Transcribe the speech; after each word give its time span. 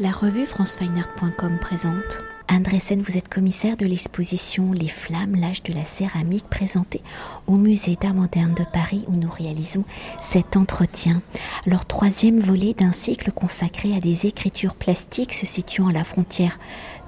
La 0.00 0.12
revue 0.12 0.46
francefineart.com 0.46 1.58
présente. 1.58 2.20
Andressen, 2.48 3.02
vous 3.02 3.16
êtes 3.16 3.28
commissaire 3.28 3.76
de 3.76 3.84
l'exposition 3.84 4.70
Les 4.70 4.86
Flammes, 4.86 5.34
l'âge 5.34 5.64
de 5.64 5.74
la 5.74 5.84
céramique, 5.84 6.48
présentée 6.48 7.02
au 7.48 7.56
Musée 7.56 7.96
d'Art 8.00 8.14
moderne 8.14 8.54
de 8.54 8.62
Paris 8.62 9.04
où 9.08 9.16
nous 9.16 9.28
réalisons 9.28 9.82
cet 10.20 10.56
entretien. 10.56 11.20
Alors, 11.66 11.84
troisième 11.84 12.38
volet 12.38 12.74
d'un 12.74 12.92
cycle 12.92 13.32
consacré 13.32 13.96
à 13.96 13.98
des 13.98 14.26
écritures 14.26 14.76
plastiques 14.76 15.34
se 15.34 15.46
situant 15.46 15.88
à 15.88 15.92
la 15.92 16.04
frontière 16.04 16.60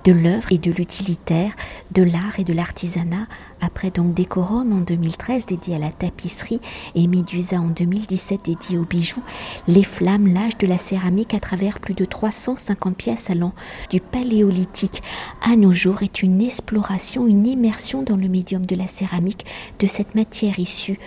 de 0.05 0.13
l'œuvre 0.13 0.53
et 0.53 0.59
de 0.59 0.71
l'utilitaire, 0.71 1.53
de 1.93 2.03
l'art 2.03 2.39
et 2.39 2.45
de 2.45 2.53
l'artisanat, 2.53 3.27
après 3.61 3.91
donc 3.91 4.15
Décorum 4.15 4.73
en 4.73 4.81
2013 4.81 5.47
dédié 5.47 5.77
à 5.77 5.79
la 5.79 5.91
tapisserie 5.91 6.61
et 6.95 7.07
Médusa 7.07 7.61
en 7.61 7.69
2017 7.69 8.41
dédié 8.45 8.79
aux 8.79 8.85
bijoux, 8.85 9.23
Les 9.69 9.83
Flammes, 9.83 10.33
l'âge 10.33 10.57
de 10.59 10.67
la 10.67 10.79
céramique 10.79 11.35
à 11.35 11.41
travers 11.41 11.79
plus 11.79 11.95
de 11.95 12.05
350 12.05 12.97
pièces 12.97 13.31
allant 13.31 13.53
du 13.91 14.01
paléolithique. 14.01 15.03
À 15.43 15.57
nos 15.57 15.73
jours 15.73 16.03
est 16.03 16.23
une 16.23 16.41
exploration, 16.41 17.27
une 17.27 17.47
immersion 17.47 18.03
dans 18.03 18.17
le 18.17 18.29
médium 18.29 18.65
de 18.65 18.77
la 18.77 18.87
céramique, 18.87 19.45
de 19.79 19.87
cette 19.87 20.15
matière 20.15 20.59
issue 20.59 20.99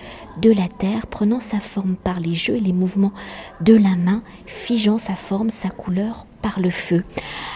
de 0.42 0.52
la 0.52 0.68
terre, 0.68 1.08
prenant 1.08 1.40
sa 1.40 1.60
forme 1.60 1.96
par 1.96 2.20
les 2.20 2.36
jeux 2.36 2.56
et 2.56 2.62
les 2.62 2.74
mouvements 2.74 3.14
de 3.62 3.74
la 3.74 3.96
main, 3.96 4.24
figeant 4.46 4.98
sa 4.98 5.16
forme, 5.16 5.50
sa 5.50 5.70
couleur 5.70 6.26
par 6.42 6.60
le 6.60 6.70
feu. 6.70 7.04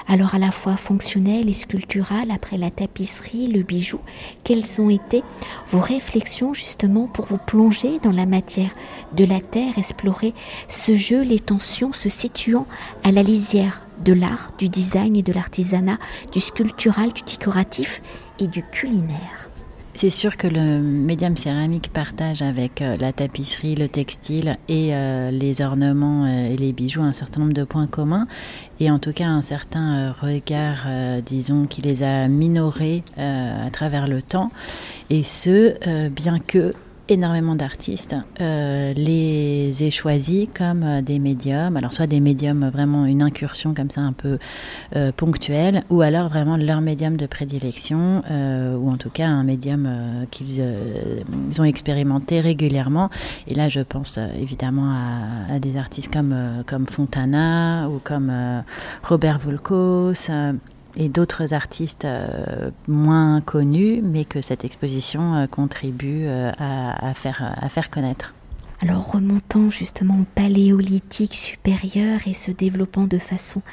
Alors 0.07 0.33
à 0.35 0.39
la 0.39 0.51
fois 0.51 0.77
fonctionnel 0.77 1.49
et 1.49 1.53
sculptural, 1.53 2.31
après 2.31 2.57
la 2.57 2.71
tapisserie, 2.71 3.47
le 3.47 3.61
bijou, 3.61 3.99
quelles 4.43 4.79
ont 4.79 4.89
été 4.89 5.23
vos 5.67 5.81
réflexions 5.81 6.53
justement 6.53 7.07
pour 7.07 7.25
vous 7.25 7.37
plonger 7.37 7.99
dans 7.99 8.13
la 8.13 8.25
matière 8.25 8.71
de 9.13 9.25
la 9.25 9.41
terre, 9.41 9.77
explorer 9.77 10.33
ce 10.69 10.95
jeu, 10.95 11.21
les 11.21 11.41
tensions 11.41 11.91
se 11.91 12.09
situant 12.09 12.65
à 13.03 13.11
la 13.11 13.23
lisière 13.23 13.83
de 14.05 14.13
l'art, 14.13 14.51
du 14.57 14.69
design 14.69 15.15
et 15.15 15.23
de 15.23 15.33
l'artisanat, 15.33 15.97
du 16.31 16.39
sculptural, 16.39 17.11
du 17.11 17.23
décoratif 17.23 18.01
et 18.39 18.47
du 18.47 18.63
culinaire? 18.63 19.46
C'est 19.97 20.11
sûr 20.11 20.37
que 20.37 20.45
le 20.45 20.79
médium 20.79 21.35
céramique 21.35 21.91
partage 21.91 22.43
avec 22.43 22.83
euh, 22.83 22.97
la 22.97 23.13
tapisserie, 23.13 23.73
le 23.73 23.89
textile 23.89 24.57
et 24.69 24.93
euh, 24.93 25.31
les 25.31 25.63
ornements 25.63 26.25
euh, 26.25 26.53
et 26.53 26.55
les 26.55 26.71
bijoux 26.71 27.01
un 27.01 27.13
certain 27.13 27.39
nombre 27.39 27.53
de 27.53 27.63
points 27.63 27.87
communs 27.87 28.27
et 28.79 28.91
en 28.91 28.99
tout 28.99 29.11
cas 29.11 29.25
un 29.25 29.41
certain 29.41 30.11
regard, 30.21 30.85
disons, 31.25 31.65
qui 31.65 31.81
les 31.81 32.03
a 32.03 32.27
minorés 32.27 33.03
à 33.17 33.71
travers 33.71 34.07
le 34.07 34.21
temps. 34.21 34.51
Et 35.09 35.23
ce, 35.23 36.09
bien 36.09 36.37
que 36.37 36.73
énormément 37.09 37.55
d'artistes 37.55 38.15
euh, 38.41 38.93
les 38.93 39.83
ai 39.83 39.91
choisis 39.91 40.47
comme 40.53 40.83
euh, 40.83 41.01
des 41.01 41.19
médiums, 41.19 41.77
alors 41.77 41.93
soit 41.93 42.07
des 42.07 42.19
médiums 42.19 42.69
vraiment 42.69 43.05
une 43.05 43.21
incursion 43.21 43.73
comme 43.73 43.89
ça 43.89 44.01
un 44.01 44.13
peu 44.13 44.37
euh, 44.95 45.11
ponctuelle, 45.11 45.83
ou 45.89 46.01
alors 46.01 46.29
vraiment 46.29 46.57
leur 46.57 46.81
médium 46.81 47.17
de 47.17 47.25
prédilection, 47.25 48.21
ou 48.27 48.89
en 48.89 48.97
tout 48.97 49.09
cas 49.09 49.27
un 49.27 49.43
médium 49.43 49.87
qu'ils 50.31 50.61
ont 51.59 51.63
expérimenté 51.63 52.39
régulièrement. 52.39 53.09
Et 53.47 53.53
là, 53.53 53.69
je 53.69 53.79
pense 53.79 54.19
évidemment 54.39 54.89
à, 54.89 55.55
à, 55.55 55.59
des 55.59 55.77
artistes 55.77 56.11
comme, 56.11 56.35
comme 56.65 56.85
Fontana 56.85 57.89
ou 57.89 57.99
comme 58.03 58.31
Robert 59.03 59.39
Volkos 59.39 60.29
et 60.97 61.09
d'autres 61.09 61.53
artistes 61.53 62.05
euh, 62.05 62.71
moins 62.87 63.39
connus, 63.41 64.01
mais 64.03 64.25
que 64.25 64.41
cette 64.41 64.65
exposition 64.65 65.35
euh, 65.35 65.47
contribue 65.47 66.25
euh, 66.25 66.51
à, 66.57 67.13
faire, 67.13 67.89
connaître. 67.91 68.33
Alors 68.81 69.11
remontant 69.11 69.69
justement 69.69 70.19
au 70.19 70.25
paléolithique 70.35 71.33
supérieur 71.33 72.19
et 72.27 72.35
se 72.35 72.51
développant 72.51 73.05
de 73.05 73.17
façon 73.17 73.63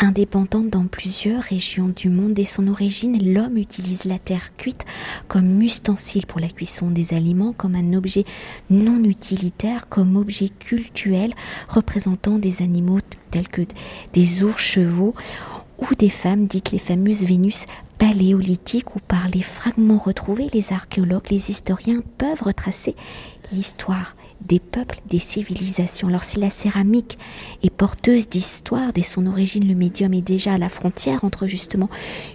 indépendante 0.00 0.68
dans 0.68 0.86
plusieurs 0.86 1.42
régions 1.42 1.92
du 1.94 2.08
monde, 2.08 2.34
dès 2.34 2.44
son 2.44 2.66
origine, 2.66 3.32
l'homme 3.32 3.56
utilise 3.56 4.04
la 4.04 4.18
terre 4.18 4.56
cuite 4.56 4.84
comme 5.28 5.62
ustensile 5.62 6.26
pour 6.26 6.40
la 6.40 6.48
cuisson 6.48 6.90
des 6.90 7.14
aliments, 7.14 7.52
comme 7.52 7.76
un 7.76 7.92
objet 7.94 8.24
non 8.68 9.02
utilitaire, 9.04 9.88
comme 9.88 10.16
objet 10.16 10.48
cultuel 10.48 11.34
représentant 11.68 12.38
des 12.38 12.62
animaux 12.62 13.00
tels 13.30 13.48
que 13.48 13.62
des 14.12 14.42
ours, 14.42 14.58
chevaux 14.58 15.14
ou 15.78 15.94
des 15.94 16.10
femmes 16.10 16.46
dites 16.46 16.72
les 16.72 16.78
fameuses 16.78 17.24
Vénus 17.24 17.66
paléolithiques 17.98 18.94
où 18.96 19.00
par 19.00 19.28
les 19.28 19.42
fragments 19.42 19.98
retrouvés, 19.98 20.48
les 20.52 20.72
archéologues, 20.72 21.30
les 21.30 21.50
historiens 21.50 22.02
peuvent 22.16 22.42
retracer 22.42 22.94
l'histoire 23.52 24.14
des 24.40 24.60
peuples, 24.60 25.00
des 25.06 25.18
civilisations. 25.18 26.08
Alors 26.08 26.24
si 26.24 26.38
la 26.38 26.50
céramique 26.50 27.18
est 27.62 27.70
porteuse 27.70 28.28
d'histoire, 28.28 28.92
dès 28.92 29.02
son 29.02 29.26
origine, 29.26 29.66
le 29.66 29.74
médium 29.74 30.14
est 30.14 30.22
déjà 30.22 30.54
à 30.54 30.58
la 30.58 30.68
frontière 30.68 31.24
entre 31.24 31.46
justement 31.46 31.90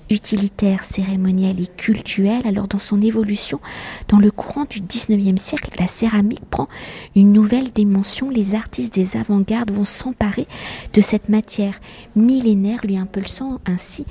utilitaire, 0.09 0.83
cérémoniel 0.83 1.59
et 1.59 1.67
cultuel. 1.67 2.41
Alors 2.45 2.67
dans 2.67 2.79
son 2.79 3.01
évolution, 3.01 3.59
dans 4.07 4.19
le 4.19 4.31
courant 4.31 4.65
du 4.65 4.81
19e 4.81 5.37
siècle, 5.37 5.71
la 5.79 5.87
céramique 5.87 6.45
prend 6.49 6.67
une 7.15 7.31
nouvelle 7.31 7.71
dimension. 7.71 8.29
Les 8.29 8.55
artistes 8.55 8.93
des 8.93 9.17
avant-gardes 9.17 9.71
vont 9.71 9.85
s'emparer 9.85 10.47
de 10.93 11.01
cette 11.01 11.29
matière 11.29 11.79
millénaire, 12.15 12.79
lui 12.83 12.97
impulsant 12.97 13.59
ainsi 13.65 14.05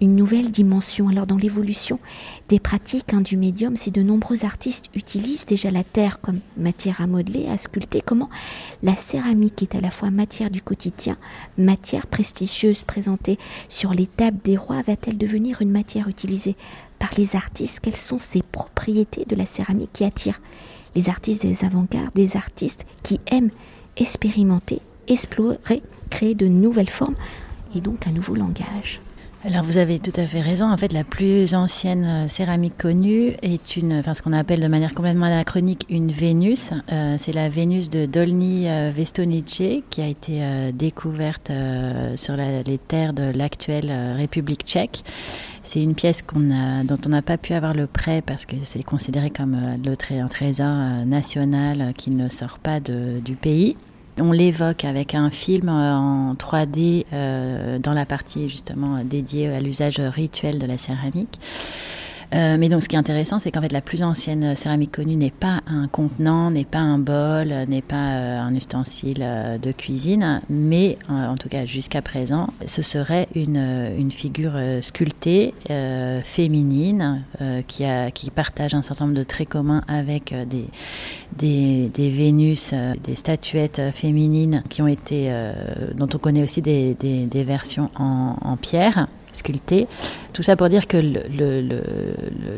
une 0.00 0.16
nouvelle 0.16 0.50
dimension. 0.50 1.08
Alors 1.08 1.26
dans 1.26 1.36
l'évolution 1.36 1.98
des 2.48 2.58
pratiques 2.58 3.12
hein, 3.12 3.20
du 3.20 3.36
médium, 3.36 3.76
si 3.76 3.90
de 3.90 4.02
nombreux 4.02 4.44
artistes 4.44 4.86
utilisent 4.94 5.46
déjà 5.46 5.70
la 5.70 5.84
terre 5.84 6.20
comme 6.20 6.40
matière 6.56 7.00
à 7.00 7.06
modeler, 7.06 7.48
à 7.48 7.58
sculpter, 7.58 8.02
comment 8.04 8.30
la 8.82 8.96
céramique 8.96 9.62
est 9.62 9.74
à 9.74 9.80
la 9.80 9.90
fois 9.90 10.10
matière 10.10 10.50
du 10.50 10.62
quotidien, 10.62 11.16
matière 11.58 12.06
prestigieuse 12.06 12.82
présentée 12.82 13.38
sur 13.68 13.92
les 13.92 14.06
tables 14.06 14.40
des 14.42 14.56
rois, 14.56 14.82
va-t-elle 14.82 15.18
devenir 15.18 15.62
une 15.62 15.70
matière 15.70 16.08
utilisée 16.08 16.56
par 16.98 17.10
les 17.16 17.36
artistes? 17.36 17.80
Quelles 17.80 17.96
sont 17.96 18.18
ces 18.18 18.42
propriétés 18.42 19.24
de 19.24 19.36
la 19.36 19.46
céramique 19.46 19.92
qui 19.92 20.04
attirent 20.04 20.40
les 20.94 21.08
artistes 21.08 21.42
des 21.42 21.64
avant-gardes, 21.64 22.14
des 22.14 22.36
artistes 22.36 22.84
qui 23.02 23.20
aiment 23.30 23.50
expérimenter, 23.96 24.80
explorer, 25.08 25.82
créer 26.08 26.34
de 26.34 26.48
nouvelles 26.48 26.90
formes 26.90 27.14
et 27.74 27.80
donc 27.80 28.06
un 28.06 28.12
nouveau 28.12 28.34
langage? 28.34 29.00
Alors 29.42 29.64
vous 29.64 29.78
avez 29.78 29.98
tout 29.98 30.12
à 30.16 30.26
fait 30.26 30.42
raison. 30.42 30.70
En 30.70 30.76
fait, 30.76 30.92
la 30.92 31.02
plus 31.02 31.54
ancienne 31.54 32.04
euh, 32.04 32.26
céramique 32.26 32.76
connue 32.76 33.32
est 33.40 33.76
une, 33.76 33.94
enfin 33.94 34.12
ce 34.12 34.20
qu'on 34.20 34.34
appelle 34.34 34.60
de 34.60 34.66
manière 34.68 34.94
complètement 34.94 35.26
anachronique 35.26 35.86
une 35.88 36.12
Vénus. 36.12 36.72
Euh, 36.92 37.14
c'est 37.16 37.32
la 37.32 37.48
Vénus 37.48 37.88
de 37.88 38.04
Dolny 38.04 38.68
euh, 38.68 38.90
Vestonice 38.94 39.82
qui 39.88 40.02
a 40.02 40.06
été 40.06 40.42
découverte 40.74 41.50
sur 42.14 42.36
les 42.36 42.78
terres 42.78 43.12
de 43.12 43.32
l'actuelle 43.34 43.90
République 44.16 44.64
tchèque. 44.64 45.04
C'est 45.62 45.82
une 45.82 45.94
pièce 45.94 46.22
dont 46.34 46.98
on 47.06 47.08
n'a 47.08 47.22
pas 47.22 47.38
pu 47.38 47.54
avoir 47.54 47.74
le 47.74 47.86
prêt 47.86 48.22
parce 48.24 48.44
que 48.44 48.56
c'est 48.64 48.82
considéré 48.82 49.30
comme 49.30 49.54
un 49.54 50.26
trésor 50.28 51.04
national 51.06 51.92
qui 51.96 52.10
ne 52.10 52.28
sort 52.28 52.58
pas 52.58 52.80
du 52.80 53.34
pays. 53.34 53.76
On 54.20 54.32
l'évoque 54.32 54.84
avec 54.84 55.14
un 55.14 55.30
film 55.30 55.68
euh, 55.68 55.94
en 55.94 56.34
3D 56.34 57.06
euh, 57.12 57.78
dans 57.78 57.94
la 57.94 58.04
partie 58.04 58.50
justement 58.50 59.02
dédiée 59.02 59.48
à 59.48 59.60
l'usage 59.60 59.98
rituel 59.98 60.58
de 60.58 60.66
la 60.66 60.76
céramique. 60.76 61.38
Euh, 62.34 62.56
mais 62.58 62.68
donc, 62.68 62.82
ce 62.82 62.88
qui 62.88 62.96
est 62.96 62.98
intéressant, 62.98 63.38
c'est 63.38 63.50
qu'en 63.50 63.60
fait, 63.60 63.72
la 63.72 63.80
plus 63.80 64.02
ancienne 64.02 64.54
céramique 64.54 64.92
connue 64.92 65.16
n'est 65.16 65.30
pas 65.30 65.60
un 65.66 65.88
contenant, 65.88 66.50
n'est 66.50 66.64
pas 66.64 66.78
un 66.78 66.98
bol, 66.98 67.48
n'est 67.68 67.82
pas 67.82 68.14
euh, 68.14 68.40
un 68.40 68.54
ustensile 68.54 69.22
euh, 69.22 69.58
de 69.58 69.72
cuisine, 69.72 70.40
mais 70.48 70.96
en 71.08 71.36
tout 71.36 71.48
cas 71.48 71.64
jusqu'à 71.66 72.02
présent, 72.02 72.48
ce 72.66 72.82
serait 72.82 73.26
une, 73.34 74.10
figure 74.10 74.52
sculptée 74.80 75.54
féminine 76.24 77.24
qui, 77.66 78.30
partage 78.34 78.74
un 78.74 78.82
certain 78.82 79.06
nombre 79.06 79.18
de 79.18 79.24
traits 79.24 79.48
communs 79.48 79.82
avec 79.88 80.34
des, 80.46 81.90
Vénus, 81.96 82.74
des 83.04 83.14
statuettes 83.14 83.82
féminines 83.92 84.62
qui 84.68 84.82
ont 84.82 84.86
été, 84.86 85.32
dont 85.94 86.08
on 86.12 86.18
connaît 86.18 86.42
aussi 86.42 86.62
des, 86.62 87.26
versions 87.44 87.90
en 87.96 88.56
pierre 88.56 89.06
sculptée. 89.32 89.88
Tout 90.32 90.42
ça 90.42 90.56
pour 90.56 90.68
dire 90.68 90.86
que 90.86 90.98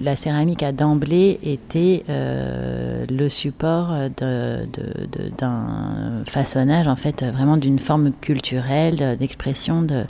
la 0.01 0.17
céramique 0.17 0.63
a 0.63 0.73
d'emblée 0.73 1.39
été 1.43 2.05
euh, 2.09 3.07
le 3.09 3.29
support 3.29 3.95
d'un 4.19 6.25
façonnage, 6.27 6.87
en 6.87 6.97
fait, 6.97 7.25
vraiment 7.25 7.57
d'une 7.57 7.79
forme 7.79 8.13
culturelle, 8.13 9.17
d'expression, 9.19 9.83
de, 9.83 10.05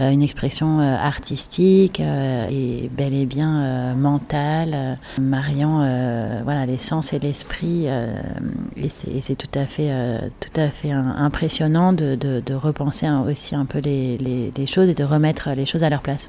euh, 0.00 0.20
expression 0.20 0.80
euh, 0.80 0.96
artistique 0.96 2.00
et 2.00 2.90
bel 2.96 3.14
et 3.14 3.26
bien 3.26 3.94
mentale, 3.94 4.98
mariant 5.20 5.78
voilà, 6.44 6.66
les 6.66 6.78
sens 6.78 7.12
et 7.12 7.18
l'esprit. 7.18 7.86
et 7.86 8.88
c'est 8.88 9.36
tout 9.36 9.58
à 9.58 9.66
fait, 9.66 9.92
tout 10.40 10.60
à 10.60 10.68
fait 10.68 10.90
impressionnant 10.90 11.92
de, 11.92 12.54
repenser 12.54 13.08
aussi 13.26 13.54
un 13.54 13.64
peu 13.64 13.78
les, 13.78 14.18
les 14.18 14.66
choses 14.66 14.88
et 14.88 14.94
de 14.94 15.04
remettre 15.04 15.50
les 15.50 15.66
choses 15.66 15.84
à 15.84 15.90
leur 15.90 15.95
place. 16.02 16.28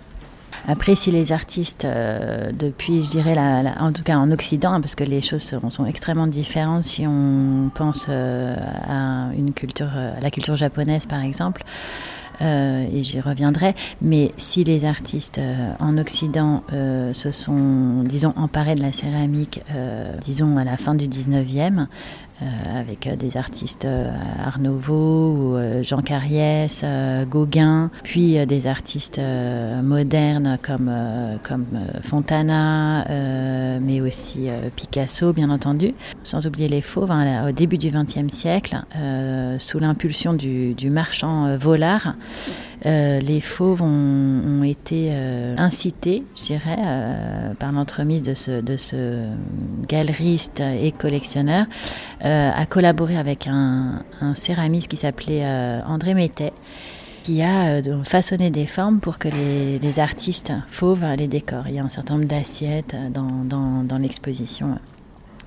Après, 0.67 0.95
si 0.95 1.11
les 1.11 1.31
artistes, 1.31 1.85
euh, 1.85 2.51
depuis, 2.51 3.03
je 3.03 3.09
dirais, 3.09 3.35
en 3.79 3.91
tout 3.93 4.03
cas 4.03 4.17
en 4.17 4.31
Occident, 4.31 4.73
hein, 4.73 4.81
parce 4.81 4.95
que 4.95 5.03
les 5.03 5.21
choses 5.21 5.43
sont, 5.43 5.85
extrêmement 5.85 6.27
différentes 6.27 6.83
si 6.83 7.05
on 7.07 7.69
pense 7.73 8.07
euh, 8.09 8.55
à 8.87 9.29
une 9.37 9.53
culture, 9.53 9.89
à 9.95 10.19
la 10.19 10.31
culture 10.31 10.55
japonaise 10.55 11.05
par 11.05 11.21
exemple, 11.21 11.63
et 12.39 13.03
j'y 13.03 13.19
reviendrai. 13.19 13.73
Mais 13.99 14.31
si 14.37 14.63
les 14.63 14.85
artistes 14.85 15.39
en 15.79 15.97
Occident 15.97 16.63
se 16.69 17.31
sont, 17.31 18.03
disons, 18.03 18.33
emparés 18.35 18.75
de 18.75 18.81
la 18.81 18.91
céramique, 18.91 19.61
disons, 20.21 20.57
à 20.57 20.63
la 20.63 20.77
fin 20.77 20.93
du 20.93 21.07
19e, 21.07 21.79
euh, 21.79 21.85
avec 22.41 23.07
euh, 23.07 23.15
des 23.15 23.37
artistes 23.37 23.85
euh, 23.85 24.11
Art 24.45 24.59
Nouveau, 24.59 25.55
ou, 25.55 25.83
Jean 25.83 26.01
Carriès, 26.01 26.83
Gauguin, 27.29 27.89
puis 28.03 28.45
des 28.45 28.67
artistes 28.67 29.19
modernes 29.83 30.57
comme, 30.61 30.91
comme 31.43 31.65
Fontana, 32.01 33.05
mais 33.79 34.01
aussi 34.01 34.49
Picasso, 34.75 35.33
bien 35.33 35.49
entendu, 35.49 35.93
sans 36.23 36.45
oublier 36.47 36.67
les 36.67 36.81
fauves, 36.81 37.11
hein, 37.11 37.47
au 37.47 37.51
début 37.51 37.77
du 37.77 37.89
XXe 37.89 38.33
siècle, 38.33 38.81
sous 39.59 39.79
l'impulsion 39.79 40.33
du, 40.33 40.73
du, 40.73 40.89
marchand 40.89 41.55
Volard. 41.57 42.15
Euh, 42.85 43.19
les 43.19 43.41
fauves 43.41 43.81
ont, 43.81 44.63
été 44.63 45.09
euh, 45.12 45.56
incités, 45.57 46.24
je 46.35 46.44
dirais, 46.44 46.77
euh, 46.77 47.53
par 47.53 47.71
l'entremise 47.71 48.24
de 48.24 48.33
ce, 48.33 49.29
galeriste 49.88 50.59
et 50.59 50.91
collectionneur, 50.91 51.65
à 52.21 52.65
collaborer 52.65 53.18
avec 53.18 53.47
un, 53.47 54.03
céramiste 54.35 54.89
qui 54.89 54.97
s'appelait 54.97 55.45
André 55.85 56.13
Mettet 56.13 56.53
qui 57.24 57.41
a 57.41 57.81
façonné 58.06 58.51
des 58.51 58.65
formes 58.65 59.00
pour 59.00 59.18
que 59.18 59.27
les, 59.27 60.00
artistes 60.00 60.53
fauves 60.69 61.06
les 61.18 61.27
décorent. 61.27 61.68
Il 61.68 61.75
y 61.75 61.80
a 61.80 61.83
un 61.83 61.89
certain 61.89 62.15
nombre 62.15 62.27
d'assiettes 62.27 62.95
dans 63.12 63.97
l'exposition. 63.97 64.77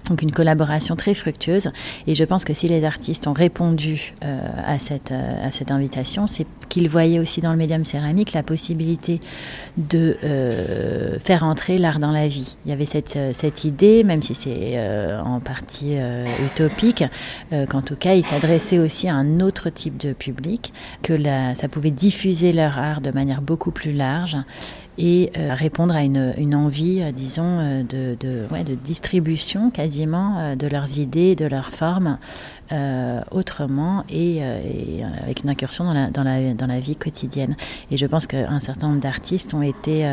Donc 0.07 0.23
une 0.23 0.33
collaboration 0.33 0.97
très 0.97 1.15
fructueuse. 1.15 1.71
Et 2.07 2.15
je 2.15 2.25
pense 2.25 2.45
que 2.45 2.55
si 2.55 2.69
les 2.69 2.85
artistes 2.85 3.27
ont 3.27 3.33
répondu 3.33 4.15
euh, 4.25 4.41
à, 4.65 4.79
cette, 4.79 5.13
euh, 5.13 5.47
à 5.47 5.53
cette 5.53 5.71
invitation, 5.71 6.27
c'est 6.27 6.47
qu'ils 6.69 6.89
voyaient 6.89 7.19
aussi 7.19 7.41
dans 7.41 7.51
le 7.51 7.57
médium 7.57 7.85
céramique 7.85 8.33
la 8.33 8.43
possibilité 8.43 9.21
de 9.77 10.17
euh, 10.25 11.19
faire 11.21 11.45
entrer 11.45 11.79
l'art 11.79 11.99
dans 11.99 12.13
la 12.13 12.29
vie. 12.29 12.57
Il 12.65 12.71
y 12.71 12.73
avait 12.73 12.87
cette, 12.87 13.19
cette 13.33 13.65
idée, 13.65 14.05
même 14.05 14.23
si 14.23 14.35
c'est 14.35 14.79
en 15.25 15.41
partie 15.41 15.97
utopique, 16.45 17.05
qu'en 17.69 17.83
tout 17.83 17.97
cas, 17.97 18.15
ils 18.15 18.25
s'adressaient 18.25 18.79
aussi 18.79 19.09
à 19.09 19.15
un 19.15 19.41
autre 19.41 19.69
type 19.71 19.97
de 19.97 20.13
public, 20.13 20.73
que 21.03 21.13
la, 21.13 21.55
ça 21.55 21.69
pouvait 21.69 21.91
diffuser 21.91 22.53
leur 22.53 22.79
art 22.79 23.01
de 23.01 23.11
manière 23.11 23.43
beaucoup 23.43 23.73
plus 23.73 23.93
large 23.93 24.37
et 25.03 25.33
euh, 25.39 25.55
répondre 25.55 25.95
à 25.95 26.03
une, 26.03 26.55
envie, 26.55 27.01
euh, 27.01 27.11
disons, 27.11 27.59
euh, 27.59 27.83
de, 27.83 28.75
distribution 28.85 29.71
quasiment 29.71 30.55
de 30.55 30.67
leurs 30.67 30.99
idées, 30.99 31.35
de 31.35 31.47
leurs 31.47 31.71
formes, 31.71 32.19
autrement 33.33 34.05
et, 34.09 34.45
avec 34.45 35.43
une 35.43 35.51
incursion 35.51 35.93
dans 36.13 36.67
la 36.67 36.81
vie 36.81 36.95
quotidienne. 36.95 37.57
Et 37.91 37.97
je 37.97 38.07
pense 38.07 38.27
qu'un 38.27 38.61
certain 38.61 38.89
nombre 38.89 39.01
d'artistes 39.01 39.55
ont 39.55 39.63
été 39.63 40.05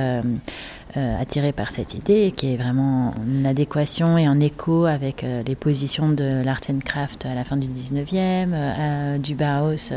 attirés 0.95 1.51
par 1.51 1.69
cette 1.71 1.93
idée, 1.93 2.31
qui 2.35 2.53
est 2.53 2.57
vraiment 2.57 3.13
en 3.19 3.45
adéquation 3.45 4.17
et 4.17 4.27
en 4.27 4.39
écho 4.39 4.85
avec 4.85 5.23
les 5.45 5.55
positions 5.55 6.09
de 6.09 6.41
l'art 6.43 6.61
and 6.69 6.79
craft 6.83 7.27
à 7.27 7.35
la 7.35 7.43
fin 7.43 7.57
du 7.57 7.67
19e, 7.67 9.19
du 9.19 9.35
Bauhaus 9.35 9.93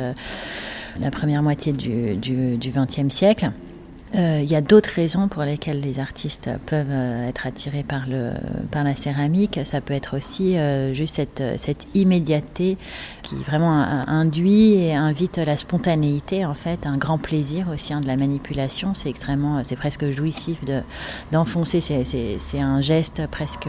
la 1.01 1.11
première 1.11 1.43
moitié 1.43 1.73
du, 1.73 2.17
du, 2.17 2.59
du 2.59 2.71
20e 2.71 3.09
siècle. 3.09 3.53
Euh, 4.17 4.41
il 4.43 4.51
y 4.51 4.57
a 4.57 4.61
d'autres 4.61 4.91
raisons 4.91 5.29
pour 5.29 5.43
lesquelles 5.43 5.81
les 5.81 6.01
artistes 6.01 6.51
peuvent 6.67 6.91
euh, 6.91 7.29
être 7.29 7.47
attirés 7.47 7.85
par, 7.85 8.09
le, 8.09 8.33
par 8.73 8.83
la 8.83 8.97
céramique. 8.97 9.61
Ça 9.65 9.81
peut 9.81 9.95
être 9.95 10.17
aussi 10.17 10.59
euh, 10.59 10.93
juste 10.95 11.15
cette, 11.15 11.43
cette, 11.59 11.87
immédiateté 11.95 12.77
qui 13.23 13.37
vraiment 13.37 13.73
induit 13.73 14.75
et 14.75 14.95
invite 14.95 15.39
la 15.39 15.57
spontanéité, 15.57 16.45
en 16.45 16.55
fait, 16.55 16.87
un 16.87 16.97
grand 16.97 17.19
plaisir 17.19 17.69
aussi 17.73 17.93
hein, 17.93 18.01
de 18.01 18.09
la 18.09 18.17
manipulation. 18.17 18.95
C'est 18.95 19.09
extrêmement, 19.09 19.63
c'est 19.63 19.77
presque 19.77 20.11
jouissif 20.11 20.65
de, 20.65 20.81
d'enfoncer. 21.31 21.81
C'est, 21.81 22.61
un 22.61 22.81
geste 22.81 23.27
presque 23.29 23.69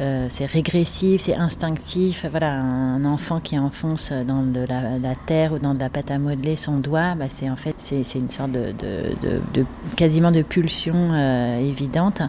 euh, 0.00 0.26
c'est 0.28 0.44
régressif, 0.44 1.22
c'est 1.22 1.34
instinctif. 1.34 2.26
Voilà, 2.30 2.60
un 2.60 3.04
enfant 3.06 3.40
qui 3.40 3.58
enfonce 3.58 4.12
dans 4.12 4.42
de 4.42 4.60
la, 4.60 5.14
terre 5.14 5.54
ou 5.54 5.58
dans 5.58 5.74
de 5.74 5.80
la 5.80 5.88
pâte 5.88 6.10
à 6.10 6.18
modeler 6.18 6.56
son 6.56 6.78
doigt, 6.78 7.14
bah, 7.14 7.26
c'est 7.30 7.48
en 7.48 7.56
fait 7.56 7.74
c'est, 7.78 8.02
une 8.14 8.30
sorte 8.30 8.52
de, 8.52 9.55
quasiment 9.96 10.30
de 10.30 10.42
pulsion 10.42 11.10
euh, 11.12 11.58
évidente. 11.60 12.22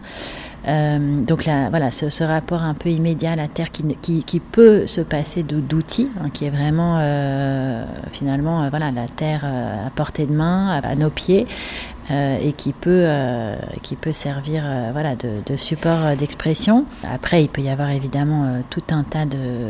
Euh, 0.68 1.20
donc 1.22 1.46
là, 1.46 1.70
voilà, 1.70 1.90
ce, 1.90 2.24
rapport 2.24 2.62
un 2.62 2.74
peu 2.74 2.90
immédiat 2.90 3.32
à 3.32 3.36
la 3.36 3.48
terre 3.48 3.70
qui, 3.70 3.84
qui, 4.22 4.40
peut 4.40 4.86
se 4.86 5.00
passer 5.00 5.42
d'outils, 5.42 6.10
hein, 6.20 6.28
qui 6.30 6.44
est 6.44 6.50
vraiment 6.50 6.98
finalement 8.12 8.68
voilà 8.68 8.90
la 8.90 9.06
terre 9.06 9.44
à 9.44 9.90
portée 9.90 10.26
de 10.26 10.32
main, 10.32 10.80
à 10.82 10.94
nos 10.94 11.10
pieds, 11.10 11.46
euh, 12.10 12.38
et 12.40 12.54
qui 12.54 12.72
peut, 12.72 13.02
euh, 13.04 13.56
qui 13.82 13.94
peut 13.94 14.12
servir 14.12 14.62
euh, 14.64 14.88
voilà, 14.92 15.14
de, 15.14 15.28
de 15.44 15.56
support 15.58 16.16
d'expression. 16.16 16.86
Après, 17.04 17.44
il 17.44 17.48
peut 17.48 17.60
y 17.60 17.68
avoir 17.68 17.90
évidemment 17.90 18.62
tout 18.70 18.82
un 18.90 19.02
tas 19.02 19.26
de, 19.26 19.68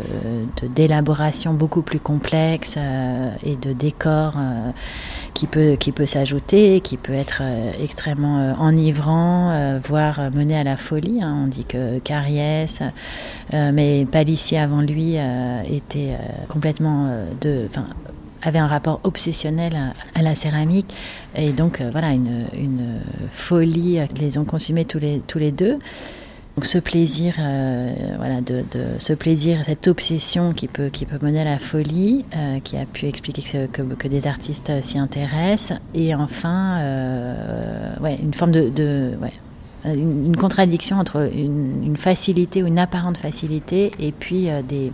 d'élaborations 0.68 1.52
beaucoup 1.52 1.82
plus 1.82 1.98
complexes 1.98 2.76
et 3.42 3.56
de 3.56 3.72
décors 3.72 4.36
qui 5.34 5.48
peut, 5.48 5.74
qui 5.80 5.90
peut 5.90 6.06
s'ajouter, 6.06 6.80
qui 6.80 6.96
peut 6.96 7.12
être 7.12 7.42
extrêmement 7.80 8.54
enivrant, 8.60 9.80
voire 9.84 10.30
mener 10.32 10.56
à 10.56 10.64
la 10.64 10.76
Hein. 10.92 11.42
On 11.44 11.46
dit 11.46 11.64
que 11.64 11.98
Cariès, 11.98 12.80
mais 13.52 14.06
Palissier 14.10 14.58
avant 14.58 14.80
lui, 14.80 15.16
était 15.70 16.16
complètement 16.48 17.10
de, 17.40 17.68
avait 18.42 18.58
un 18.58 18.66
rapport 18.66 19.00
obsessionnel 19.04 19.76
à, 20.14 20.22
la 20.22 20.34
céramique 20.34 20.92
et 21.34 21.52
donc 21.52 21.80
euh, 21.80 21.90
voilà 21.90 22.12
une, 22.12 23.00
folie 23.30 24.00
qu'ils 24.14 24.24
les 24.24 24.38
ont 24.38 24.44
consumés 24.44 24.84
tous 24.84 24.98
les, 24.98 25.20
tous 25.26 25.38
les 25.38 25.52
deux. 25.52 25.78
Donc 26.56 26.66
ce 26.66 26.78
plaisir, 26.78 27.36
euh, 27.38 27.94
voilà, 28.16 28.40
de, 28.40 28.64
ce 28.98 29.12
plaisir, 29.12 29.60
cette 29.64 29.86
obsession 29.86 30.52
qui 30.52 30.66
peut, 30.66 30.88
qui 30.88 31.06
peut 31.06 31.24
mener 31.24 31.42
à 31.42 31.44
la 31.44 31.58
folie, 31.60 32.24
euh, 32.36 32.58
qui 32.58 32.76
a 32.76 32.84
pu 32.84 33.06
expliquer 33.06 33.42
que, 33.68 33.82
que, 33.82 34.08
des 34.08 34.26
artistes 34.26 34.72
s'y 34.82 34.98
intéressent, 34.98 35.78
et 35.94 36.16
enfin, 36.16 36.80
ouais, 38.00 38.18
une 38.20 38.34
forme 38.34 38.50
de, 38.50 38.70
de 38.70 39.12
ouais, 39.22 39.32
une, 39.84 40.36
contradiction 40.36 40.96
entre 40.96 41.30
une, 41.32 41.82
une, 41.84 41.96
facilité 41.96 42.62
ou 42.62 42.66
une 42.66 42.78
apparente 42.78 43.16
facilité 43.16 43.92
et 43.98 44.12
puis 44.12 44.48
des, 44.68 44.92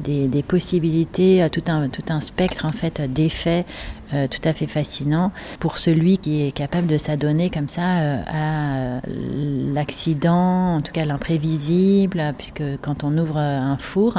des, 0.00 0.42
possibilités, 0.42 1.42
euh, 1.42 1.48
tout 1.48 1.62
un, 1.68 1.88
tout 1.88 2.02
un 2.08 2.20
spectre 2.20 2.64
en 2.64 2.72
fait 2.72 3.00
d'effets 3.12 3.64
euh, 4.14 4.28
tout 4.28 4.46
à 4.48 4.52
fait 4.52 4.66
fascinant 4.66 5.32
pour 5.60 5.78
celui 5.78 6.18
qui 6.18 6.46
est 6.46 6.52
capable 6.52 6.86
de 6.86 6.98
s'adonner 6.98 7.50
comme 7.50 7.68
ça 7.68 7.98
euh, 7.98 8.22
à 8.26 9.00
l'accident, 9.06 10.76
en 10.76 10.80
tout 10.80 10.92
cas 10.92 11.04
l'imprévisible, 11.04 12.34
puisque 12.36 12.62
quand 12.80 13.04
on 13.04 13.16
ouvre 13.18 13.38
un 13.38 13.76
four, 13.76 14.18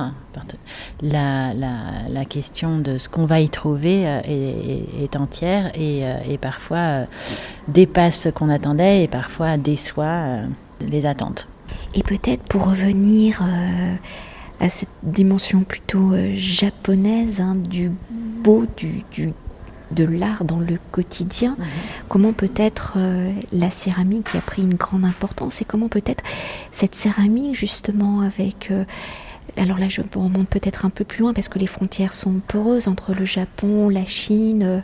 la, 1.01 1.53
la, 1.53 2.25
question 2.25 2.79
de 2.79 2.97
ce 2.97 3.07
qu'on 3.07 3.25
va 3.25 3.39
y 3.39 3.49
trouver 3.49 4.03
est, 4.03 5.15
entière 5.15 5.71
et, 5.75 6.37
parfois 6.41 7.05
dépasse 7.67 8.21
ce 8.21 8.29
qu'on 8.29 8.49
attendait 8.49 9.03
et 9.03 9.07
parfois 9.07 9.57
déçoit 9.57 10.39
les 10.81 11.05
attentes. 11.05 11.47
Et 11.93 12.03
peut-être 12.03 12.43
pour 12.43 12.67
revenir 12.67 13.41
à 14.59 14.69
cette 14.69 14.89
dimension 15.03 15.63
plutôt 15.63 16.13
euh, 16.13 16.33
japonaise 16.37 17.41
hein, 17.41 17.55
du 17.55 17.91
beau, 18.43 18.65
du 18.77 19.33
de 19.91 20.03
l'art 20.03 20.43
dans 20.43 20.59
le 20.59 20.77
quotidien, 20.91 21.55
mhm. 21.57 21.65
comment 22.09 22.33
peut-être 22.33 22.93
euh, 22.97 23.31
la 23.51 23.69
céramique 23.69 24.31
qui 24.31 24.37
a 24.37 24.41
pris 24.41 24.63
une 24.63 24.75
grande 24.75 25.05
importance 25.05 25.61
et 25.61 25.65
comment 25.65 25.87
peut-être 25.87 26.23
cette 26.71 26.95
céramique 26.95 27.55
justement 27.55 28.21
avec... 28.21 28.71
Euh, 28.71 28.85
alors 29.57 29.77
là 29.77 29.87
je 29.87 30.01
remonte 30.13 30.49
peut-être 30.49 30.85
un 30.85 30.89
peu 30.89 31.05
plus 31.05 31.21
loin 31.21 31.33
parce 31.33 31.47
que 31.47 31.59
les 31.59 31.67
frontières 31.67 32.13
sont 32.13 32.41
poreuses 32.47 32.87
entre 32.87 33.13
le 33.13 33.25
Japon, 33.25 33.89
la 33.89 34.05
Chine 34.05 34.83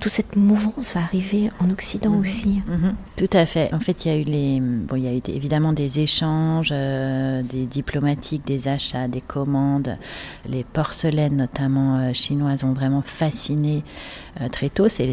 toute 0.00 0.12
cette 0.12 0.36
mouvance 0.36 0.94
va 0.94 1.00
arriver 1.00 1.50
en 1.60 1.70
Occident 1.70 2.10
mhm. 2.10 2.20
aussi. 2.20 2.62
Mhm. 2.66 2.94
Tout 3.16 3.30
à 3.32 3.46
fait. 3.46 3.72
En 3.72 3.80
fait, 3.80 4.04
il 4.04 4.08
y 4.08 4.14
a 4.14 4.18
eu 4.18 4.24
les, 4.24 4.60
bon, 4.60 4.96
il 4.96 5.04
y 5.04 5.08
a 5.08 5.12
eu 5.12 5.22
évidemment 5.28 5.72
des 5.72 6.00
échanges, 6.00 6.68
euh, 6.70 7.42
des 7.42 7.64
diplomatiques, 7.64 8.46
des 8.46 8.68
achats, 8.68 9.08
des 9.08 9.22
commandes. 9.22 9.96
Les 10.48 10.64
porcelaines, 10.64 11.36
notamment 11.36 11.98
euh, 11.98 12.12
chinoises, 12.12 12.64
ont 12.64 12.74
vraiment 12.74 13.02
fasciné 13.02 13.84
euh, 14.40 14.48
très 14.48 14.68
tôt. 14.68 14.88
C'est, 14.88 15.06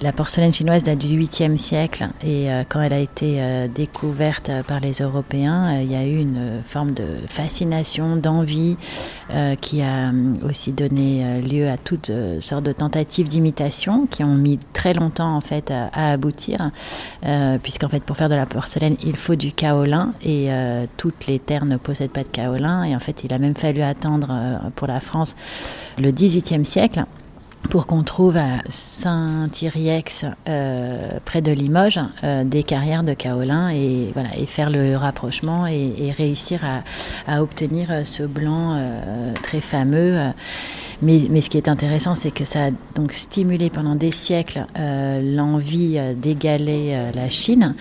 la 0.00 0.12
porcelaine 0.12 0.52
chinoise 0.52 0.84
date 0.84 0.98
du 0.98 1.18
8e 1.18 1.56
siècle 1.56 2.08
et 2.24 2.48
quand 2.68 2.80
elle 2.80 2.92
a 2.92 2.98
été 2.98 3.68
découverte 3.74 4.50
par 4.68 4.80
les 4.80 4.92
Européens, 5.00 5.80
il 5.80 5.90
y 5.90 5.94
a 5.94 6.06
eu 6.06 6.18
une 6.18 6.62
forme 6.64 6.92
de 6.92 7.06
fascination, 7.26 8.16
d'envie 8.16 8.76
qui 9.60 9.82
a 9.82 10.12
aussi 10.44 10.72
donné 10.72 11.40
lieu 11.42 11.68
à 11.68 11.76
toutes 11.76 12.10
sortes 12.40 12.64
de 12.64 12.72
tentatives 12.72 13.28
d'imitation 13.28 13.95
qui 14.04 14.22
ont 14.22 14.34
mis 14.34 14.58
très 14.74 14.92
longtemps 14.92 15.34
en 15.34 15.40
fait 15.40 15.70
à, 15.70 16.12
aboutir, 16.12 16.70
euh, 17.24 17.58
puisqu'en 17.62 17.88
fait 17.88 18.04
pour 18.04 18.16
faire 18.16 18.28
de 18.28 18.34
la 18.34 18.44
porcelaine 18.44 18.96
il 19.02 19.16
faut 19.16 19.36
du 19.36 19.52
kaolin 19.52 20.12
et 20.22 20.52
euh, 20.52 20.84
toutes 20.98 21.26
les 21.26 21.38
terres 21.38 21.64
ne 21.64 21.78
possèdent 21.78 22.10
pas 22.10 22.24
de 22.24 22.28
kaolin 22.28 22.84
et 22.84 22.94
en 22.94 23.00
fait 23.00 23.24
il 23.24 23.32
a 23.32 23.38
même 23.38 23.56
fallu 23.56 23.80
attendre 23.80 24.28
euh, 24.30 24.56
pour 24.74 24.86
la 24.86 25.00
France 25.00 25.34
le 25.98 26.10
XVIIIe 26.10 26.64
siècle 26.64 27.04
pour 27.68 27.86
qu'on 27.86 28.02
trouve 28.02 28.36
à 28.36 28.62
Saint-Iriex, 28.68 30.24
près 31.24 31.42
de 31.42 31.52
Limoges, 31.52 32.00
des 32.44 32.62
carrières 32.62 33.02
de 33.02 33.14
kaolin 33.14 33.70
et, 33.70 34.12
faire 34.46 34.70
le 34.70 34.96
rapprochement 34.96 35.66
et, 35.66 36.12
réussir 36.16 36.60
à, 37.26 37.42
obtenir 37.42 37.88
ce 38.04 38.22
blanc 38.22 38.78
très 39.42 39.60
fameux. 39.60 40.32
Mais, 41.02 41.22
mais, 41.30 41.40
ce 41.42 41.50
qui 41.50 41.58
est 41.58 41.68
intéressant, 41.68 42.14
c'est 42.14 42.30
que 42.30 42.44
ça 42.44 42.66
a 42.66 42.70
donc 42.94 43.12
stimulé 43.12 43.70
pendant 43.70 43.94
des 43.94 44.12
siècles 44.12 44.66
l'envie 44.76 45.98
d'égaler 46.16 47.10
la 47.14 47.28
Chine 47.28 47.74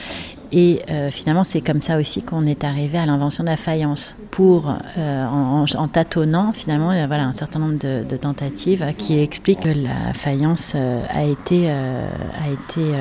et 0.52 0.82
euh, 0.90 1.12
finalement, 1.12 1.44
c'est 1.44 1.62
comme 1.62 1.82
ça 1.82 1.98
aussi 1.98 2.22
qu'on 2.22 2.46
est 2.46 2.64
arrivé 2.64 2.98
à 2.98 3.06
l'invention 3.06 3.44
de 3.44 3.50
la 3.50 3.58
faïence, 3.58 4.16
pour, 4.32 4.74
euh, 4.98 5.26
en, 5.26 5.88
tâtonnant 5.88 6.52
finalement 6.54 6.88
voilà, 7.08 7.26
un 7.26 7.34
certain 7.34 7.60
nombre 7.60 7.78
de, 7.80 8.18
tentatives 8.18 8.86
qui 8.98 9.20
expliquent 9.20 9.62
que 9.62 9.70
la 9.70 10.14
faïence 10.14 10.74
euh, 10.76 11.02
a 11.10 11.24
été, 11.24 11.70
a 11.70 12.50
été 12.50 12.94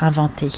inventée. 0.00 0.48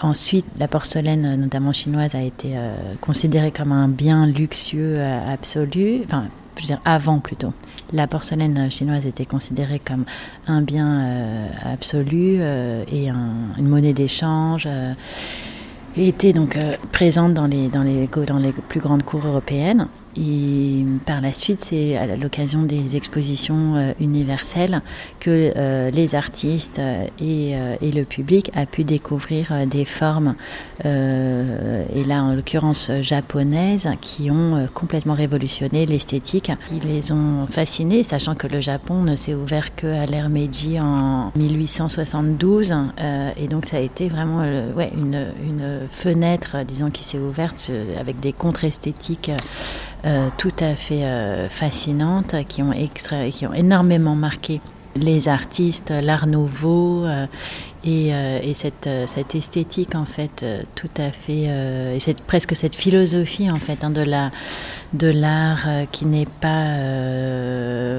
Ensuite, 0.00 0.46
la 0.58 0.68
porcelaine, 0.68 1.36
notamment 1.36 1.72
chinoise, 1.72 2.14
a 2.14 2.22
été 2.22 2.56
considérée 3.00 3.50
comme 3.50 3.72
un 3.72 3.88
bien 3.88 4.26
luxueux 4.26 4.96
absolu, 5.28 6.00
enfin, 6.04 6.24
je 6.56 6.62
veux 6.62 6.66
dire 6.66 6.80
avant 6.84 7.18
plutôt. 7.18 7.52
La 7.92 8.06
porcelaine 8.06 8.70
chinoise 8.70 9.06
était 9.06 9.26
considérée 9.26 9.80
comme 9.80 10.04
un 10.46 10.62
bien 10.62 11.48
absolu 11.64 12.40
et 12.40 13.08
une 13.10 13.68
monnaie 13.68 13.92
d'échange 13.92 14.66
était 15.96 16.32
donc 16.32 16.56
euh, 16.56 16.76
présente 16.90 17.34
dans 17.34 17.46
les, 17.46 17.68
dans, 17.68 17.82
les, 17.82 18.08
dans 18.26 18.38
les 18.38 18.52
plus 18.52 18.80
grandes 18.80 19.02
cours 19.02 19.26
européennes. 19.26 19.88
Et 20.16 20.84
par 21.06 21.20
la 21.20 21.32
suite, 21.32 21.60
c'est 21.60 21.96
à 21.96 22.16
l'occasion 22.16 22.62
des 22.62 22.96
expositions 22.96 23.76
euh, 23.76 23.92
universelles 23.98 24.82
que 25.20 25.52
euh, 25.56 25.90
les 25.90 26.14
artistes 26.14 26.80
et, 27.18 27.52
et, 27.52 27.92
le 27.92 28.04
public 28.04 28.50
a 28.54 28.66
pu 28.66 28.84
découvrir 28.84 29.66
des 29.66 29.84
formes, 29.84 30.34
et 30.84 32.04
là 32.04 32.22
en 32.22 32.34
l'occurrence 32.34 32.90
japonaises, 33.00 33.88
qui 34.00 34.30
ont 34.30 34.66
complètement 34.72 35.14
révolutionné 35.14 35.86
l'esthétique, 35.86 36.50
qui 36.66 36.80
les 36.80 37.12
ont 37.12 37.46
fascinés, 37.46 38.02
sachant 38.02 38.34
que 38.34 38.46
le 38.46 38.60
Japon 38.60 39.02
ne 39.02 39.14
s'est 39.14 39.34
ouvert 39.34 39.74
qu'à 39.74 40.06
l'ère 40.06 40.30
Meiji 40.30 40.80
en 40.80 41.32
1872, 41.36 42.74
et 43.36 43.48
donc 43.48 43.66
ça 43.66 43.76
a 43.76 43.80
été 43.80 44.08
vraiment 44.08 44.42
ouais, 44.74 44.90
une 44.96 45.80
fenêtre, 45.90 46.56
disons, 46.66 46.90
qui 46.90 47.04
s'est 47.04 47.18
ouverte 47.18 47.70
avec 47.98 48.20
des 48.20 48.32
contre-esthétiques 48.32 49.30
euh, 50.04 50.28
tout 50.36 50.54
à 50.60 50.74
fait 50.74 51.04
euh, 51.04 51.48
fascinantes 51.48 52.34
qui 52.48 52.62
ont, 52.62 52.72
extra, 52.72 53.28
qui 53.30 53.46
ont 53.46 53.52
énormément 53.52 54.16
marqué 54.16 54.60
les 54.96 55.28
artistes, 55.28 55.90
l'art 55.90 56.26
nouveau 56.26 57.06
euh, 57.86 58.38
et, 58.42 58.50
et 58.50 58.54
cette, 58.54 58.88
cette, 59.06 59.34
esthétique 59.34 59.94
en 59.94 60.04
fait 60.04 60.44
tout 60.74 60.90
à 60.98 61.10
fait 61.10 61.48
et 61.96 62.14
presque 62.26 62.54
cette 62.54 62.76
philosophie 62.76 63.50
en 63.50 63.56
fait 63.56 63.82
hein, 63.82 63.90
de 63.90 64.02
la 64.02 64.30
de 64.92 65.08
l'art 65.08 65.66
qui 65.90 66.04
n'est 66.04 66.26
pas 66.40 66.76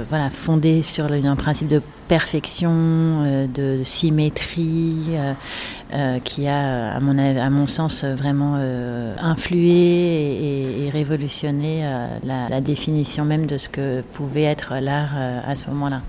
voilà 0.10 0.30
fondé 0.30 0.84
sur 0.84 1.12
un 1.12 1.36
principe 1.36 1.68
de 1.68 1.82
perfection, 2.08 3.48
de, 3.48 3.82
symétrie, 3.84 5.18
qui 6.24 6.48
a, 6.48 6.94
à 6.94 7.00
mon, 7.00 7.66
sens, 7.66 8.04
vraiment 8.04 8.56
influé 9.20 9.70
et, 9.70 10.86
et 10.86 10.90
révolutionné 10.92 11.82
la, 12.24 12.50
la, 12.50 12.62
définition 12.62 13.26
même 13.26 13.48
de 13.48 13.58
ce 13.58 13.70
que 13.70 14.02
pouvait 14.14 14.44
être 14.44 14.76
l'art 14.80 15.16
à 15.18 15.56
ce 15.56 15.66
moment-là. 15.70 16.02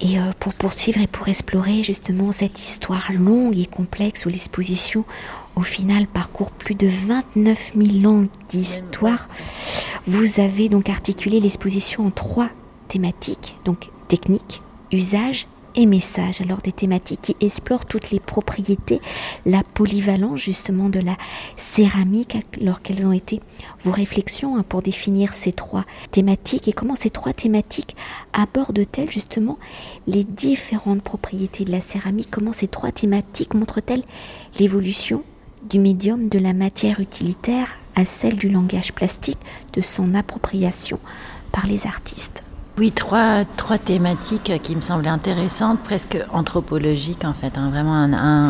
Et 0.00 0.18
euh, 0.18 0.32
pour 0.38 0.54
poursuivre 0.54 1.00
et 1.00 1.06
pour 1.06 1.28
explorer 1.28 1.82
justement 1.82 2.32
cette 2.32 2.58
histoire 2.58 3.12
longue 3.12 3.58
et 3.58 3.66
complexe 3.66 4.24
où 4.24 4.30
l'exposition 4.30 5.04
au 5.56 5.62
final 5.62 6.06
parcourt 6.06 6.50
plus 6.50 6.74
de 6.74 6.88
29 6.88 7.72
000 7.76 8.12
ans 8.12 8.24
d'histoire, 8.48 9.28
vous 10.06 10.40
avez 10.40 10.68
donc 10.68 10.88
articulé 10.88 11.40
l'exposition 11.40 12.06
en 12.06 12.10
trois 12.10 12.48
thématiques, 12.88 13.56
donc 13.64 13.90
technique, 14.08 14.62
usage 14.90 15.46
et 15.74 15.86
messages, 15.86 16.40
alors 16.40 16.60
des 16.60 16.72
thématiques 16.72 17.20
qui 17.20 17.36
explorent 17.40 17.86
toutes 17.86 18.10
les 18.10 18.20
propriétés, 18.20 19.00
la 19.46 19.62
polyvalence 19.62 20.40
justement 20.40 20.88
de 20.88 21.00
la 21.00 21.16
céramique, 21.56 22.36
alors 22.60 22.82
quelles 22.82 23.06
ont 23.06 23.12
été 23.12 23.40
vos 23.82 23.90
réflexions 23.90 24.56
hein, 24.56 24.64
pour 24.68 24.82
définir 24.82 25.32
ces 25.32 25.52
trois 25.52 25.84
thématiques 26.10 26.68
et 26.68 26.72
comment 26.72 26.96
ces 26.96 27.10
trois 27.10 27.32
thématiques 27.32 27.96
abordent-elles 28.32 29.10
justement 29.10 29.58
les 30.06 30.24
différentes 30.24 31.02
propriétés 31.02 31.64
de 31.64 31.72
la 31.72 31.80
céramique, 31.80 32.28
comment 32.30 32.52
ces 32.52 32.68
trois 32.68 32.92
thématiques 32.92 33.54
montrent-elles 33.54 34.04
l'évolution 34.58 35.22
du 35.68 35.78
médium 35.78 36.28
de 36.28 36.38
la 36.38 36.54
matière 36.54 37.00
utilitaire 37.00 37.76
à 37.94 38.04
celle 38.04 38.36
du 38.36 38.48
langage 38.48 38.92
plastique, 38.92 39.38
de 39.72 39.80
son 39.80 40.14
appropriation 40.14 40.98
par 41.52 41.66
les 41.66 41.86
artistes? 41.86 42.44
Oui, 42.78 42.92
trois, 42.92 43.44
trois 43.56 43.76
thématiques 43.76 44.52
qui 44.62 44.74
me 44.74 44.80
semblaient 44.80 45.10
intéressantes, 45.10 45.80
presque 45.80 46.16
anthropologiques 46.32 47.26
en 47.26 47.34
fait, 47.34 47.58
hein, 47.58 47.68
vraiment 47.68 48.06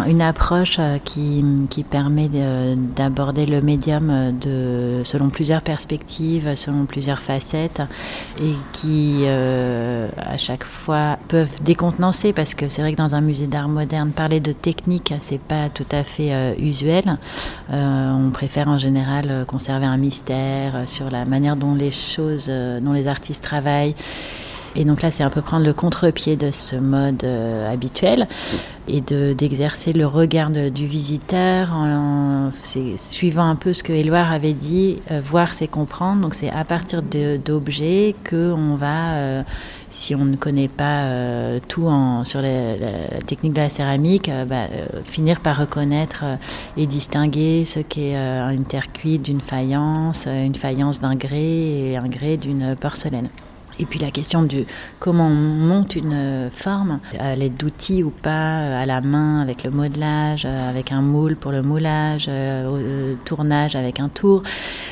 une 0.07 0.23
approche 0.23 0.77
euh, 0.79 0.99
qui, 0.99 1.45
qui 1.69 1.83
permet 1.83 2.29
d'aborder 2.29 3.47
le 3.47 3.61
médium 3.61 4.11
euh, 4.11 4.31
de, 4.31 5.03
selon 5.05 5.31
plusieurs 5.31 5.63
perspectives, 5.63 6.55
selon 6.55 6.85
plusieurs 6.85 7.21
facettes, 7.23 7.83
et 8.39 8.53
qui 8.73 9.23
euh, 9.25 10.09
à 10.17 10.37
chaque 10.37 10.65
fois 10.65 11.19
peuvent 11.27 11.61
décontenancer, 11.63 12.33
parce 12.33 12.55
que 12.55 12.69
c'est 12.69 12.83
vrai 12.83 12.93
que 12.93 12.99
dans 12.99 13.17
un 13.17 13.23
musée 13.23 13.49
d'art 13.49 13.69
moderne, 13.69 14.13
parler 14.13 14.39
de 14.39 14.53
technique, 14.53 15.13
c'est 15.19 15.41
pas 15.41 15.71
tout 15.71 15.87
à 15.91 16.05
fait 16.05 16.57
usuel. 16.61 17.19
on 17.73 18.31
préfère 18.33 18.69
en 18.69 18.79
général 18.79 19.45
conserver 19.49 19.87
un 19.87 19.97
mystère 19.97 20.83
sur 20.87 21.11
la 21.11 21.25
manière 21.25 21.57
dont 21.57 21.75
les 21.75 21.91
choses, 21.91 22.47
dont 22.49 22.93
les 22.93 23.09
artistes 23.09 23.43
travaillent. 23.43 23.97
Et 24.77 24.85
donc 24.85 25.03
là, 25.03 25.11
c'est 25.11 25.25
un 25.25 25.31
peu 25.31 25.43
prendre 25.43 25.67
le 25.67 25.73
contre-pied 25.73 26.37
de 26.37 26.51
ce 26.51 26.77
mode 26.77 27.25
euh, 27.25 27.73
habituel 27.73 28.29
et 28.87 29.01
d'exercer 29.01 29.93
le 29.93 30.07
regard 30.07 30.51
du 30.51 30.87
visiteur 30.87 31.73
en, 31.73 32.51
suivant 32.97 33.49
un 33.49 33.55
peu 33.55 33.73
ce 33.73 33.85
que 33.85 33.93
Éloire 33.93 34.33
avait 34.33 34.53
dit, 34.53 34.99
euh, 35.11 35.21
voir 35.25 35.55
c'est 35.55 35.69
comprendre. 35.69 36.23
Donc 36.23 36.35
c'est 36.35 36.51
à 36.51 36.65
partir 36.65 37.03
d'objets 37.03 38.15
qu'on 38.29 38.77
va, 38.77 39.15
euh, 39.15 39.43
si 39.91 40.15
on 40.15 40.25
ne 40.25 40.37
connaît 40.37 40.69
pas 40.69 41.05
tout 41.69 41.89
sur 42.25 42.41
la, 42.41 43.21
technique 43.27 43.53
de 43.53 43.61
la 43.61 43.71
céramique, 43.71 44.31
bah, 44.49 44.67
finir 45.05 45.41
par 45.41 45.59
reconnaître 45.59 46.25
et 46.77 46.87
distinguer 46.87 47.65
ce 47.65 47.81
qu'est 47.81 48.17
une 48.17 48.65
terre 48.65 48.93
cuite 48.93 49.23
d'une 49.23 49.41
faïence, 49.41 50.27
une 50.27 50.55
faïence 50.55 51.01
d'un 51.01 51.17
grès 51.17 51.39
et 51.39 51.97
un 51.97 52.09
grès 52.09 52.37
d'une 52.37 52.77
porcelaine. 52.81 53.29
Et 53.81 53.87
puis 53.87 53.99
la 53.99 54.11
question 54.11 54.43
du 54.43 54.67
comment 54.99 55.27
on 55.27 55.35
monte 55.35 55.97
une 55.97 56.51
forme, 56.53 57.01
à 57.19 57.35
l'aide 57.35 57.57
d'outils 57.57 58.05
ou 58.05 58.11
pas, 58.11 58.79
à 58.79 58.85
la 58.85 59.01
main 59.01 59.41
avec 59.41 59.65
le 59.65 59.71
modelage, 59.71 60.45
avec 60.45 60.93
un 60.93 61.01
moule 61.01 61.35
pour 61.37 61.51
le 61.51 61.63
moulage, 61.63 62.27
euh, 62.29 63.15
tournage 63.25 63.77
avec 63.77 63.99
un 63.99 64.11
tour, 64.11 64.43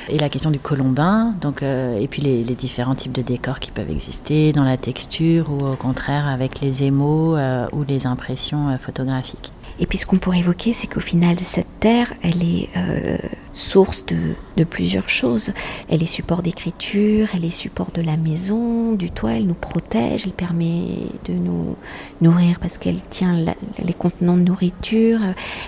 et 0.09 0.19
la 0.19 0.31
question 0.31 0.51
du 0.51 0.59
colombin, 0.59 1.35
donc, 1.43 1.63
euh, 1.63 1.99
et 1.99 2.09
puis 2.09 2.23
les, 2.23 2.43
différents 2.59 2.95
types 2.95 3.13
de 3.13 3.23
décors 3.23 3.61
qui 3.61 3.71
peuvent 3.71 3.91
exister 3.91 4.53
dans 4.53 4.65
la 4.65 4.77
texture 4.77 5.49
ou 5.51 5.67
au 5.67 5.77
contraire 5.77 6.27
avec 6.27 6.61
les 6.61 6.83
émaux 6.83 7.37
euh, 7.37 7.69
ou 7.73 7.85
les 7.85 8.07
impressions 8.07 8.77
photographiques. 8.81 9.53
Et 9.81 9.87
puis 9.87 9.99
ce 9.99 10.07
qu'on 10.07 10.19
pourrait 10.19 10.41
évoquer, 10.41 10.73
c'est 10.73 10.89
qu'au 10.89 11.01
final, 11.01 11.39
cette 11.39 11.68
terre, 11.81 12.15
elle 12.23 12.43
est 12.43 12.69
euh, 12.77 13.17
source 13.53 14.05
de, 14.07 14.65
plusieurs 14.65 15.09
choses. 15.09 15.53
Elle 15.89 16.03
est 16.03 16.07
support 16.07 16.43
d'écriture, 16.43 17.29
elle 17.35 17.45
est 17.45 17.51
support 17.51 17.91
de 17.93 18.03
la 18.03 18.17
maison, 18.17 18.93
du 18.93 19.11
toit, 19.11 19.33
elle 19.33 19.47
nous 19.47 19.55
protège, 19.55 20.27
elle 20.27 20.33
permet 20.33 21.11
de 21.25 21.33
nous 21.33 21.77
nourrir 22.21 22.59
parce 22.59 22.79
qu'elle 22.79 23.01
tient 23.11 23.37
les 23.79 23.95
contenants 23.95 24.37
de 24.37 24.43
nourriture, 24.43 25.21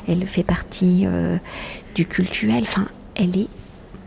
elle 0.08 0.26
fait 0.26 0.42
partie 0.42 1.04
euh, 1.06 1.38
du 1.94 2.06
cultuel, 2.06 2.62
enfin, 2.62 2.88
elle 3.14 3.36
est 3.36 3.48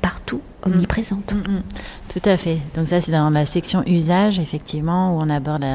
partout, 0.02 0.42
omniprésente. 0.64 1.34
Mm, 1.34 1.38
mm, 1.38 1.56
mm. 1.56 1.64
Tout 2.14 2.30
à 2.30 2.38
fait. 2.38 2.60
Donc 2.76 2.90
ça, 2.90 3.02
c'est 3.02 3.12
dans 3.12 3.32
la 3.32 3.48
section 3.48 3.84
usage, 3.88 4.38
effectivement, 4.38 5.18
où 5.18 5.22
on 5.22 5.30
aborde 5.32 5.66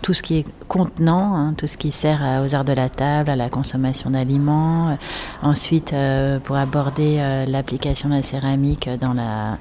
tout 0.00 0.14
ce 0.14 0.22
qui 0.22 0.38
est 0.38 0.46
contenant, 0.68 1.34
hein, 1.34 1.54
tout 1.54 1.66
ce 1.66 1.76
qui 1.76 1.92
sert 1.92 2.22
aux 2.42 2.54
arts 2.54 2.64
de 2.64 2.72
la 2.72 2.88
table, 2.88 3.28
à 3.28 3.36
la 3.36 3.50
consommation 3.50 4.08
d'aliments. 4.08 4.96
Ensuite, 5.42 5.92
euh, 5.92 6.38
pour 6.38 6.56
aborder 6.56 7.18
euh, 7.18 7.44
l'application 7.44 8.08
de 8.08 8.14
la 8.14 8.22
céramique 8.22 8.88
dans 9.02 9.12
la 9.12 9.58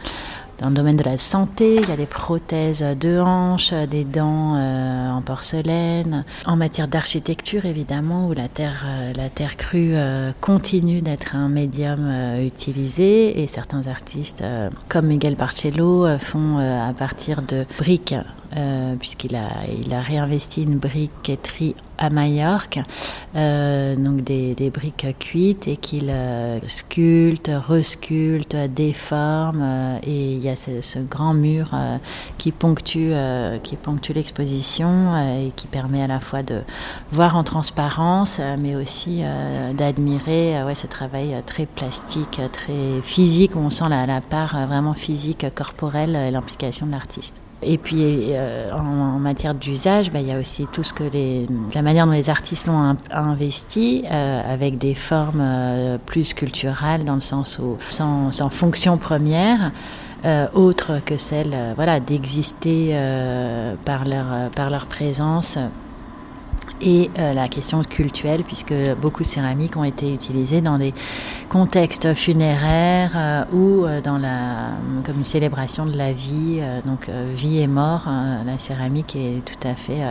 dans 0.60 0.70
le 0.70 0.76
domaine 0.76 0.98
de 0.98 1.04
la 1.04 1.18
santé, 1.18 1.76
il 1.82 1.88
y 1.88 1.92
a 1.92 1.96
des 1.96 2.06
prothèses 2.06 2.84
de 3.00 3.20
hanches, 3.20 3.74
des 3.74 4.04
dents 4.04 4.56
euh, 4.56 5.10
en 5.10 5.22
porcelaine. 5.22 6.26
En 6.46 6.58
matière 6.58 6.90
d'architecture, 6.90 7.66
évidemment, 7.66 8.28
où 8.28 8.34
la 8.34 8.50
terre, 8.50 8.86
euh, 8.86 9.14
la 9.16 9.30
terre 9.30 9.56
crue 9.56 9.92
euh, 9.94 10.32
continue 10.42 11.02
d'être 11.02 11.36
un 11.36 11.48
médium 11.48 12.12
utilisé. 12.42 13.42
Et 13.42 13.48
certains 13.48 13.88
artistes, 13.88 14.44
comme 14.90 15.08
Miguel 15.08 15.36
Barcello, 15.36 16.06
font 16.20 16.58
à 16.58 16.94
partir 16.94 17.42
de 17.42 17.66
briques 17.78 18.16
puisqu'il 19.00 19.36
a, 19.36 20.02
réinvesti 20.02 20.64
une 20.64 20.78
briqueterie 20.78 21.76
à 22.00 22.10
Majorque, 22.10 22.80
euh, 23.36 23.96
donc 23.96 24.22
des, 24.22 24.72
briques 24.74 25.18
cuites 25.20 25.68
et 25.68 25.78
qu'il 25.78 26.10
euh, 26.10 26.60
sculpte, 26.68 27.52
resculpte, 27.54 28.56
déforme. 28.56 29.62
Euh, 29.62 30.00
et 30.04 30.34
il 30.34 30.40
y 30.40 30.50
a 30.50 30.56
ce, 30.56 31.00
grand 31.00 31.34
mur 31.34 31.72
qui 32.38 32.52
ponctue, 32.52 33.14
l'exposition 34.14 35.40
et 35.40 35.52
qui 35.56 35.68
permet 35.68 36.02
à 36.02 36.08
la 36.08 36.20
fois 36.20 36.44
de 36.44 36.62
voir 37.12 37.38
en 37.38 37.44
transparence, 37.44 38.40
mais 38.62 38.76
aussi 38.76 39.24
d'admirer 39.74 40.56
ce 40.76 40.88
travail 40.88 41.36
très 41.46 41.66
plastique, 41.66 42.42
très 42.52 43.02
physique, 43.04 43.56
où 43.56 43.60
on 43.60 43.70
sent 43.70 43.90
la, 43.90 44.06
la 44.06 44.22
part 44.22 44.68
vraiment 44.68 44.94
physique, 44.94 45.46
corporelle 45.54 46.16
et 46.16 46.32
l'implication 46.32 46.86
de 46.86 46.92
l'artiste. 46.92 47.36
Et 47.62 47.78
puis 47.78 48.30
euh, 48.32 48.72
en, 48.72 49.20
matière 49.20 49.54
d'usage, 49.54 50.12
bah, 50.12 50.22
il 50.22 50.28
y 50.28 50.32
a 50.32 50.40
aussi 50.40 50.66
tout 50.72 50.84
ce 50.84 50.94
que 50.94 51.04
les, 51.04 51.46
la 51.76 51.82
manière 51.82 52.06
dont 52.06 52.14
les 52.14 52.30
artistes 52.30 52.68
l'ont 52.68 52.96
investi, 53.12 54.06
euh, 54.10 54.54
avec 54.54 54.78
des 54.78 54.96
formes 54.96 55.42
euh, 55.42 55.98
plus 56.06 56.34
culturelles, 56.34 57.04
dans 57.04 57.16
le 57.16 57.22
sens 57.22 57.60
où 57.60 57.78
sans, 57.90 58.32
sans 58.32 58.50
fonction 58.50 58.98
première. 58.98 59.72
autre 60.54 61.00
que 61.06 61.18
celle 61.18 61.56
voilà, 61.76 62.00
d'exister 62.00 62.94
par, 63.86 64.06
leur, 64.06 64.50
par 64.56 64.70
leur 64.70 64.86
présence 64.88 65.58
et 66.82 67.10
euh, 67.20 67.34
la 67.34 67.48
question 67.48 67.84
culturelle, 67.84 68.44
puisque 68.44 68.74
beaucoup 69.02 69.24
de 69.24 69.28
céramiques 69.28 69.76
ont 69.78 69.84
été 69.84 70.14
utilisées 70.14 70.62
dans 70.62 70.78
des 70.78 70.94
contextes 71.50 72.14
funéraires 72.14 73.14
euh, 73.16 73.44
ou 73.52 73.86
euh, 73.86 74.02
dans 74.02 74.18
la, 74.18 74.72
comme 75.04 75.20
une 75.20 75.26
célébration 75.26 75.86
de 75.86 75.98
la 75.98 76.14
vie, 76.14 76.62
donc 76.86 77.10
vie 77.36 77.60
et 77.60 77.68
mort. 77.68 78.08
Hein, 78.08 78.44
la 78.46 78.58
céramique 78.60 79.16
est 79.16 79.44
tout 79.46 79.68
à 79.68 79.76
fait 79.76 80.02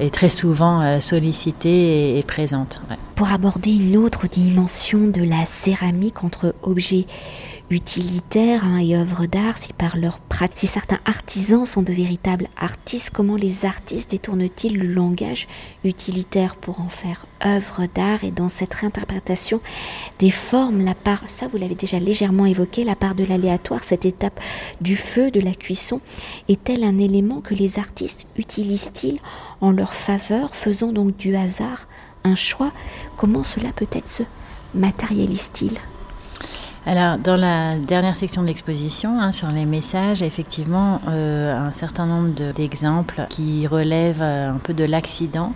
est 0.00 0.12
très 0.12 0.28
souvent 0.28 1.00
sollicitée 1.00 2.18
et, 2.18 2.22
présente. 2.24 2.80
Pour 3.14 3.30
aborder 3.30 3.76
une 3.76 3.96
autre 3.96 4.26
dimension 4.26 5.06
de 5.06 5.22
la 5.22 5.44
céramique 5.44 6.24
entre 6.24 6.52
objets 6.64 7.06
utilitaires 7.70 8.64
hein, 8.64 8.78
et 8.78 8.96
œuvres 8.96 9.26
d'art, 9.26 9.58
si 9.58 9.72
par 9.72 9.96
leur 9.96 10.20
pratique, 10.20 10.58
si 10.58 10.66
certains 10.66 11.00
artisans 11.04 11.66
sont 11.66 11.82
de 11.82 11.92
véritables 11.92 12.48
artistes, 12.56 13.10
comment 13.12 13.36
les 13.36 13.64
artistes 13.64 14.10
détournent-ils 14.12 14.78
le 14.78 14.86
langage 14.86 15.48
utilitaire 15.84 16.56
pour 16.56 16.80
en 16.80 16.88
faire 16.88 17.26
œuvre 17.44 17.86
d'art 17.92 18.24
et 18.24 18.30
dans 18.30 18.48
cette 18.48 18.72
réinterprétation 18.72 19.60
des 20.18 20.30
formes, 20.30 20.84
la 20.84 20.94
part, 20.94 21.24
ça 21.28 21.48
vous 21.48 21.56
l'avez 21.56 21.74
déjà 21.74 21.98
légèrement 21.98 22.46
évoqué, 22.46 22.84
la 22.84 22.96
part 22.96 23.14
de 23.14 23.24
l'aléatoire, 23.24 23.82
cette 23.82 24.04
étape 24.04 24.40
du 24.80 24.96
feu, 24.96 25.30
de 25.30 25.40
la 25.40 25.52
cuisson, 25.52 26.00
est-elle 26.48 26.84
un 26.84 26.98
élément 26.98 27.40
que 27.40 27.54
les 27.54 27.78
artistes 27.78 28.26
utilisent-ils 28.36 29.18
en 29.60 29.72
leur 29.72 29.94
faveur, 29.94 30.54
faisant 30.54 30.92
donc 30.92 31.16
du 31.16 31.34
hasard 31.34 31.88
un 32.24 32.36
choix? 32.36 32.72
Comment 33.16 33.42
cela 33.42 33.72
peut-être 33.72 34.08
se 34.08 34.22
matérialise-t-il? 34.74 35.78
Alors, 36.88 37.18
dans 37.18 37.36
la 37.36 37.76
dernière 37.78 38.14
section 38.14 38.42
de 38.42 38.46
l'exposition, 38.46 39.18
hein, 39.20 39.32
sur 39.32 39.48
les 39.48 39.66
messages, 39.66 40.22
effectivement, 40.22 41.00
euh, 41.08 41.52
un 41.52 41.72
certain 41.72 42.06
nombre 42.06 42.52
d'exemples 42.52 43.26
qui 43.28 43.66
relèvent 43.66 44.22
euh, 44.22 44.52
un 44.52 44.58
peu 44.58 44.72
de 44.72 44.84
l'accident 44.84 45.52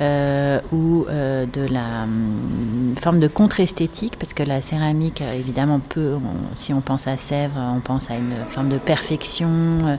euh, 0.00 0.60
ou 0.70 1.04
de 1.08 1.66
la 1.72 2.04
hum, 2.04 2.94
forme 3.00 3.18
de 3.18 3.26
contre-esthétique, 3.26 4.16
parce 4.20 4.34
que 4.34 4.44
la 4.44 4.60
céramique, 4.60 5.20
évidemment, 5.20 5.80
peut, 5.80 6.14
si 6.54 6.72
on 6.72 6.80
pense 6.80 7.08
à 7.08 7.16
Sèvres, 7.16 7.58
on 7.58 7.80
pense 7.80 8.08
à 8.12 8.14
une 8.14 8.34
forme 8.50 8.68
de 8.68 8.78
perfection. 8.78 9.98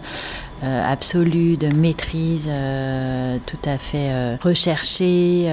absolue, 0.62 1.56
de 1.56 1.70
maîtrise 1.70 2.50
tout 3.46 3.70
à 3.70 3.78
fait 3.78 4.36
recherchée 4.44 5.46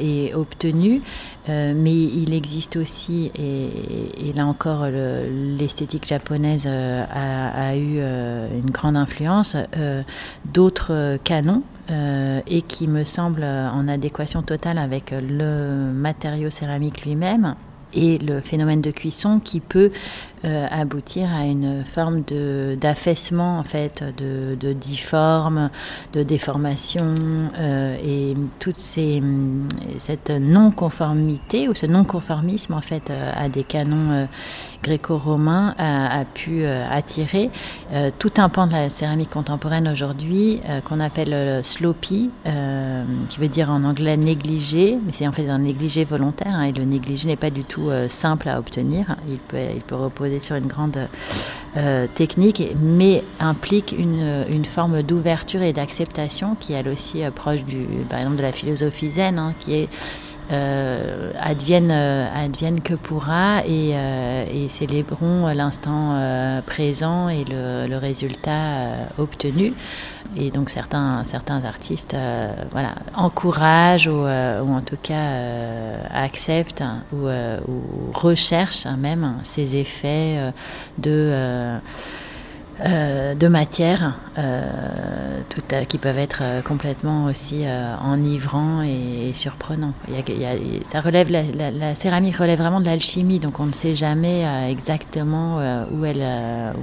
et 0.00 0.34
obtenue. 0.34 1.02
Euh, 1.48 1.74
mais 1.76 1.94
il 1.94 2.32
existe 2.32 2.76
aussi, 2.76 3.30
et, 3.34 4.32
là 4.34 4.46
encore, 4.46 4.86
l'esthétique 4.86 6.06
japonaise 6.06 6.64
euh, 6.66 7.04
a, 7.12 7.76
eu 7.76 7.96
euh, 7.98 8.48
une 8.58 8.70
grande 8.70 8.96
influence, 8.96 9.56
d'autres 10.46 11.18
canons, 11.22 11.62
et 12.46 12.62
qui 12.62 12.88
me 12.88 13.04
semblent 13.04 13.44
en 13.44 13.88
adéquation 13.88 14.42
totale 14.42 14.78
avec 14.78 15.10
le 15.10 15.92
matériau 15.92 16.48
céramique 16.48 17.04
lui-même 17.04 17.56
et 17.92 18.16
le 18.18 18.40
phénomène 18.40 18.80
de 18.80 18.90
cuisson 18.90 19.38
qui 19.38 19.60
peut 19.60 19.90
euh, 20.44 20.66
aboutir 20.70 21.32
à 21.34 21.46
une 21.46 21.84
forme 21.84 22.22
de 22.22 22.76
d'affaissement 22.78 23.58
en 23.58 23.62
fait, 23.62 24.04
de, 24.18 24.54
de 24.60 24.74
difforme, 24.74 25.70
de 26.12 26.22
déformation 26.22 27.14
euh, 27.58 27.96
et 28.04 28.36
toute 28.58 28.76
cette 28.76 30.30
non-conformité 30.30 31.66
ou 31.66 31.74
ce 31.74 31.86
non-conformisme 31.86 32.74
en 32.74 32.82
fait 32.82 33.08
euh, 33.08 33.32
à 33.34 33.48
des 33.48 33.64
canons 33.64 34.28
gréco-romains 34.82 35.74
a, 35.78 36.20
a, 36.20 36.24
pu 36.26 36.66
attirer 36.66 37.50
tout 38.18 38.32
un 38.36 38.50
pan 38.50 38.66
de 38.66 38.72
la 38.72 38.90
céramique 38.90 39.30
contemporaine 39.30 39.88
aujourd'hui 39.88 40.60
qu'on 40.84 41.00
appelle 41.00 41.64
sloppy, 41.64 42.30
qui 43.30 43.40
veut 43.40 43.48
dire 43.48 43.70
en 43.70 43.82
anglais 43.84 44.18
négligé, 44.18 44.98
mais 45.02 45.12
c'est 45.12 45.26
en 45.26 45.32
fait 45.32 45.48
un 45.48 45.60
négligé 45.60 46.04
volontaire 46.04 46.52
hein, 46.52 46.64
et 46.64 46.72
le 46.72 46.84
négligé 46.84 47.28
n'est 47.28 47.36
pas 47.36 47.48
du 47.48 47.64
tout 47.64 47.88
simple 48.08 48.50
à 48.50 48.58
obtenir. 48.58 49.16
Il 49.30 49.38
peut, 49.38 49.56
il 49.74 49.82
peut 49.82 49.94
reposer 49.94 50.33
sur 50.38 50.56
une 50.56 50.66
grande 50.66 51.08
euh, 51.76 52.06
technique, 52.14 52.62
mais 52.80 53.24
implique 53.40 53.94
une, 53.98 54.44
une 54.52 54.64
forme 54.64 55.02
d'ouverture 55.02 55.62
et 55.62 55.72
d'acceptation 55.72 56.56
qui, 56.58 56.72
elle 56.72 56.88
aussi, 56.88 57.20
est 57.20 57.30
proche 57.30 57.64
du, 57.64 57.86
par 58.08 58.18
exemple, 58.18 58.36
de 58.36 58.42
la 58.42 58.52
philosophie 58.52 59.10
zen, 59.10 59.38
hein, 59.38 59.54
qui 59.60 59.74
est 59.74 59.88
euh, 60.52 61.32
euh, 61.90 62.78
que 62.84 62.94
pourra 62.94 63.64
et, 63.66 63.94
euh, 63.94 64.68
célébrons 64.68 65.46
l'instant 65.54 66.16
présent 66.66 67.28
et 67.28 67.44
le, 67.44 67.96
résultat 67.96 69.08
obtenu. 69.18 69.72
Et 70.36 70.50
donc 70.50 70.70
certains, 70.70 71.22
certains 71.24 71.64
artistes 71.64 72.16
voilà, 72.72 72.94
encouragent 73.14 74.08
ou, 74.08 74.24
en 74.26 74.80
tout 74.80 74.96
cas 75.00 75.98
acceptent 76.12 76.82
ou, 77.12 77.28
recherchent 78.12 78.86
même 78.86 79.36
ces 79.44 79.76
effets 79.76 80.52
de 80.98 81.78
euh, 82.80 83.34
de 83.36 83.46
matières 83.46 84.16
euh, 84.36 85.33
tout 85.54 85.62
qui 85.88 85.98
peuvent 85.98 86.18
être 86.18 86.40
euh, 86.42 86.62
complètement 86.62 87.26
aussi 87.26 87.62
euh, 87.64 87.94
enivrants 87.98 88.82
et, 88.82 89.28
et 89.28 89.32
surprenants. 89.34 89.94
Il 90.08 90.14
y 90.14 90.18
a, 90.18 90.22
il 90.28 90.40
y 90.40 90.46
a, 90.46 90.84
ça 90.90 91.00
relève 91.00 91.30
la, 91.30 91.42
la, 91.42 91.70
la, 91.70 91.94
céramique 91.94 92.36
relève 92.36 92.58
vraiment 92.58 92.80
de 92.80 92.86
l'alchimie, 92.86 93.38
donc 93.38 93.60
on 93.60 93.66
ne 93.66 93.72
sait 93.72 93.94
jamais 93.94 94.44
euh, 94.44 94.68
exactement 94.68 95.58
où 95.92 96.04
elle 96.04 96.24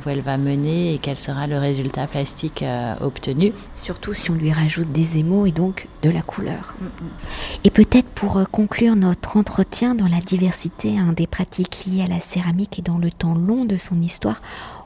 où 0.06 0.10
elle 0.10 0.22
va 0.22 0.38
mener 0.38 0.94
et 0.94 0.98
quel 0.98 1.18
sera 1.18 1.48
le 1.48 1.58
résultat 1.58 2.08
plastique 2.08 2.64
obtenu. 3.02 3.54
Surtout 3.76 4.14
si 4.14 4.32
on 4.32 4.36
lui 4.36 4.52
rajoute 4.52 4.92
des 4.92 5.18
émaux 5.18 5.46
et 5.46 5.52
donc 5.52 5.88
de 6.04 6.10
la 6.10 6.22
couleur. 6.22 6.76
Mm 6.80 6.86
-hmm. 6.86 7.66
Et 7.66 7.70
peut-être 7.70 8.10
pour 8.16 8.40
conclure 8.52 8.96
notre 8.96 9.38
entretien 9.38 9.96
dans 9.96 10.08
la 10.08 10.20
diversité 10.20 10.98
hein, 10.98 11.14
des 11.16 11.28
pratiques 11.28 11.84
liées 11.88 12.04
à 12.04 12.08
la 12.08 12.20
céramique 12.20 12.80
et 12.80 12.82
dans 12.82 13.00
le 13.00 13.12
temps 13.12 13.36
long 13.36 13.66
de 13.66 13.78
son 13.78 14.02
histoire 14.02 14.42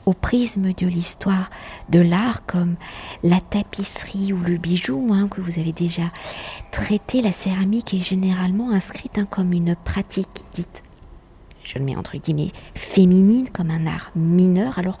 au 0.06 0.12
prisme 0.12 0.72
de 0.72 0.86
l'histoire 0.86 1.50
de 1.90 2.00
l'art 2.00 2.46
comme 2.46 2.76
la 3.22 3.40
tapisserie 3.40 4.32
ou 4.32 4.38
le 4.38 4.56
bijou 4.56 5.10
hein, 5.12 5.28
que 5.28 5.40
vous 5.40 5.58
avez 5.58 5.72
déjà 5.72 6.10
traité, 6.70 7.20
la 7.20 7.32
céramique 7.32 7.92
est 7.92 8.00
généralement 8.00 8.70
inscrite 8.70 9.18
hein, 9.18 9.26
comme 9.28 9.52
une 9.52 9.74
pratique 9.76 10.44
dite 10.54 10.82
je 11.66 11.78
le 11.80 11.84
mets 11.84 11.96
entre 11.96 12.16
guillemets, 12.16 12.52
féminine 12.76 13.48
comme 13.52 13.70
un 13.70 13.86
art 13.86 14.12
mineur. 14.14 14.78
Alors 14.78 14.98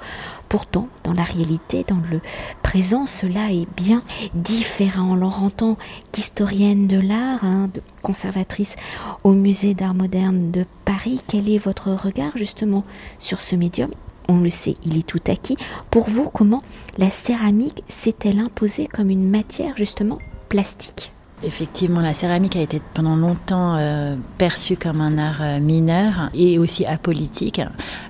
pourtant, 0.48 0.88
dans 1.04 1.12
la 1.12 1.22
réalité, 1.22 1.84
dans 1.86 2.02
le 2.10 2.20
présent, 2.62 3.06
cela 3.06 3.52
est 3.52 3.68
bien 3.76 4.02
différent. 4.34 5.14
Alors 5.14 5.44
en 5.44 5.50
tant 5.50 5.78
qu'historienne 6.10 6.88
de 6.88 6.98
l'art, 6.98 7.44
hein, 7.44 7.70
conservatrice 8.02 8.74
au 9.22 9.32
musée 9.32 9.74
d'art 9.74 9.94
moderne 9.94 10.50
de 10.50 10.66
Paris, 10.84 11.20
quel 11.26 11.48
est 11.48 11.58
votre 11.58 11.92
regard 11.92 12.36
justement 12.36 12.84
sur 13.20 13.40
ce 13.40 13.54
médium? 13.54 13.90
On 14.28 14.38
le 14.38 14.50
sait, 14.50 14.74
il 14.84 14.98
est 14.98 15.06
tout 15.06 15.20
acquis. 15.26 15.56
Pour 15.90 16.08
vous, 16.08 16.28
comment 16.30 16.62
la 16.98 17.10
céramique 17.10 17.82
s'est-elle 17.88 18.38
imposée 18.38 18.86
comme 18.86 19.10
une 19.10 19.28
matière 19.28 19.76
justement 19.76 20.18
plastique? 20.48 21.12
Effectivement, 21.42 22.00
la 22.00 22.14
céramique 22.14 22.56
a 22.56 22.62
été 22.62 22.80
pendant 22.94 23.14
longtemps 23.14 23.76
euh, 23.76 24.16
perçue 24.38 24.76
comme 24.76 25.02
un 25.02 25.18
art 25.18 25.42
euh, 25.42 25.60
mineur 25.60 26.30
et 26.32 26.58
aussi 26.58 26.86
apolitique, 26.86 27.60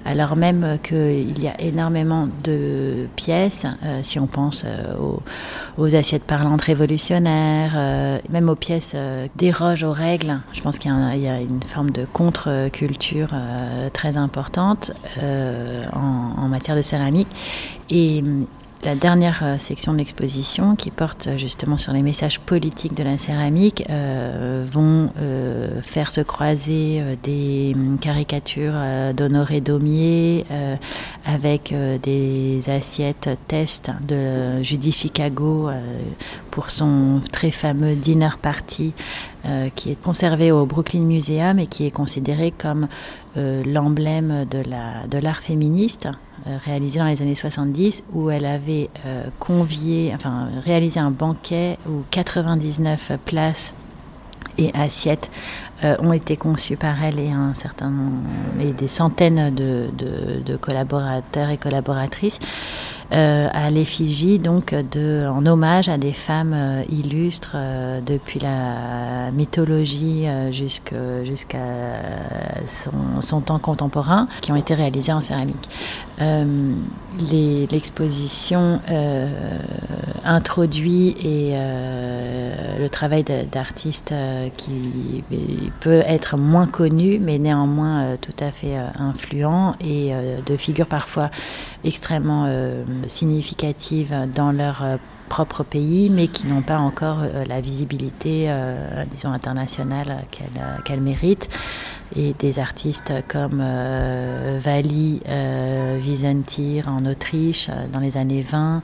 alors 0.05 0.37
même 0.37 0.79
qu'il 0.81 1.43
y 1.43 1.49
a 1.49 1.61
énormément 1.61 2.29
de 2.45 3.09
pièces, 3.17 3.67
euh, 3.85 3.99
si 4.05 4.21
on 4.21 4.29
pense 4.29 4.65
aux, 5.77 5.95
assiettes 5.97 6.23
parlantes 6.23 6.63
révolutionnaires, 6.63 8.21
même 8.31 8.49
aux 8.49 8.55
pièces 8.55 8.97
dérogent 9.37 9.85
aux 9.85 9.93
règles. 9.93 10.41
Je 10.53 10.61
pense 10.61 10.79
qu'il 10.79 10.91
y, 10.91 11.29
a 11.29 11.41
une 11.41 11.63
forme 11.63 11.91
de 11.91 12.07
contre-culture 12.13 13.35
très 13.93 14.17
importante 14.17 14.93
en, 15.23 16.49
matière 16.49 16.77
de 16.77 16.83
céramique. 16.83 17.29
La 18.85 18.95
dernière 18.95 19.41
euh, 19.43 19.59
section 19.59 19.93
de 19.93 19.99
l'exposition, 19.99 20.77
qui 20.77 20.91
porte 20.91 21.27
euh, 21.27 21.39
justement 21.39 21.77
sur 21.77 21.93
les 21.93 22.03
messages 22.03 22.39
politiques 22.41 22.95
de 22.95 23.03
la 23.03 23.19
céramique, 23.19 23.85
euh, 23.91 24.65
vont 24.71 25.11
faire 25.83 26.11
se 26.11 26.21
croiser 26.21 27.03
des 27.23 27.73
hum, 27.75 27.99
caricatures 27.99 28.75
d'Honoré 29.15 29.61
Daumier 29.61 30.45
avec 31.25 31.75
des 32.03 32.61
assiettes 32.69 33.31
test 33.49 33.91
de 34.07 34.63
Judy 34.63 34.93
Chicago 34.93 35.71
pour 36.51 36.71
son 36.71 37.21
très 37.33 37.51
fameux 37.51 37.95
dinner 37.95 38.31
party 38.41 38.93
qui 39.75 39.93
est 39.93 40.03
conservé 40.03 40.53
au 40.53 40.67
Brooklyn 40.67 41.03
Museum 41.03 41.59
et 41.59 41.67
qui 41.67 41.87
est 41.87 41.91
considéré 41.91 42.53
comme 42.53 42.89
l'emblème 43.37 44.45
de 44.51 45.19
l'art 45.19 45.43
féministe. 45.43 46.09
Euh, 46.47 46.59
réalisé 46.63 46.99
dans 46.99 47.07
les 47.07 47.23
années 47.23 47.35
70 47.35 48.05
où 48.13 48.29
elle 48.29 48.45
avait 48.45 48.91
euh, 49.07 49.25
convié, 49.41 50.13
enfin 50.15 50.51
réalisé 50.63 51.01
un 51.01 51.11
banquet 51.11 51.79
où 51.89 52.03
99 52.11 53.13
places 53.25 53.73
et 54.59 54.71
assiettes 54.75 55.31
euh, 55.83 55.97
ont 56.01 56.13
été 56.13 56.37
conçues 56.37 56.77
par 56.77 57.03
elle 57.03 57.19
et 57.19 57.31
un 57.31 57.55
certain 57.55 57.91
et 58.61 58.73
des 58.73 58.87
centaines 58.87 59.55
de, 59.55 60.57
collaborateurs 60.61 61.49
et 61.49 61.57
collaboratrices. 61.57 62.39
À 63.11 63.71
l'effigie, 63.71 64.39
donc 64.39 64.75
de, 64.75 65.29
en 65.29 65.47
hommage 65.47 65.89
à 65.89 65.97
des 65.97 66.13
femmes 66.13 66.83
illustres 66.91 67.57
depuis 68.05 68.41
la 68.41 69.31
mythologie 69.31 70.27
jusqu'à 70.51 71.57
son, 73.23 73.41
temps 73.43 73.61
contemporain, 73.61 74.27
qui 74.41 74.51
ont 74.51 74.57
été 74.57 74.75
réalisées 74.75 75.13
en 75.13 75.21
céramique. 75.21 75.69
L'exposition 77.71 78.81
introduit 80.25 81.15
et 81.23 81.55
le 82.79 82.89
travail 82.89 83.25
d'artistes 83.53 84.15
qui 84.57 85.23
peut 85.81 86.03
être 86.07 86.37
moins 86.37 86.67
connu, 86.67 87.19
mais 87.19 87.39
néanmoins 87.39 88.17
tout 88.21 88.37
à 88.41 88.51
fait 88.51 88.77
influent, 88.99 89.75
et 89.81 90.13
de 90.45 90.57
figures 90.57 90.87
parfois 90.87 91.31
extrêmement 91.85 92.49
significatives 93.07 94.15
dans 94.35 94.53
leur 94.53 94.83
euh, 94.83 94.97
propre 95.29 95.63
pays, 95.63 96.11
mais 96.11 96.29
qui 96.29 96.47
n'ont 96.47 96.63
pas 96.63 96.79
encore 96.79 97.19
euh, 97.21 97.45
la 97.45 97.61
visibilité, 97.61 98.47
euh, 98.49 99.05
disons, 99.11 99.31
internationale 99.33 100.25
qu'elles 100.85 101.01
méritent. 101.01 101.49
Et 102.15 102.35
des 102.39 102.61
artistes 102.61 103.13
comme 103.27 103.61
Vali 104.63 105.21
Wiesenthir 106.05 106.87
en 106.89 107.05
Autriche 107.05 107.69
dans 107.93 107.99
les 107.99 108.17
années 108.17 108.43
20, 108.43 108.81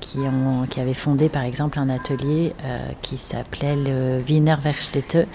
qui, 0.00 0.18
ont, 0.18 0.66
qui 0.68 0.80
avaient 0.80 0.94
fondé 0.94 1.28
par 1.28 1.44
exemple 1.44 1.78
un 1.78 1.88
atelier 1.88 2.54
qui 3.02 3.18
s'appelait 3.18 3.76
le 3.76 4.20
Wiener 4.28 4.56
Werkstätte 4.64 5.28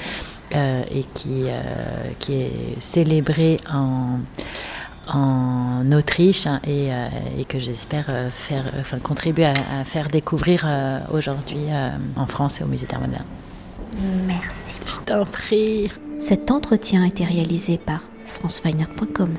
et 0.52 1.06
qui, 1.14 1.46
qui 2.20 2.34
est 2.34 2.82
célébré 2.82 3.58
en 3.72 4.20
en 5.10 5.92
Autriche 5.92 6.48
hein, 6.48 6.60
euh, 6.68 7.10
et, 7.38 7.46
que 7.46 7.60
j'espère 7.60 8.06
euh, 8.10 8.30
faire, 8.30 8.66
enfin, 8.80 9.00
contribuer 9.00 9.46
à, 9.46 9.86
faire 9.86 10.10
découvrir 10.10 10.64
euh, 10.66 11.00
aujourd'hui 11.12 11.68
en 12.16 12.28
France 12.28 12.62
et 12.62 12.64
au 12.64 12.68
Musée 12.68 12.88
d'Art 12.88 13.02
moderne. 13.02 13.26
Merci. 14.26 14.76
Je 14.86 15.00
t'en 15.06 15.26
prie. 15.26 15.92
Cet 16.20 16.52
entretien 16.52 17.04
a 17.04 17.08
été 17.08 17.24
réalisé 17.24 17.78
par 17.78 18.02
franceweiner.com. 18.26 19.30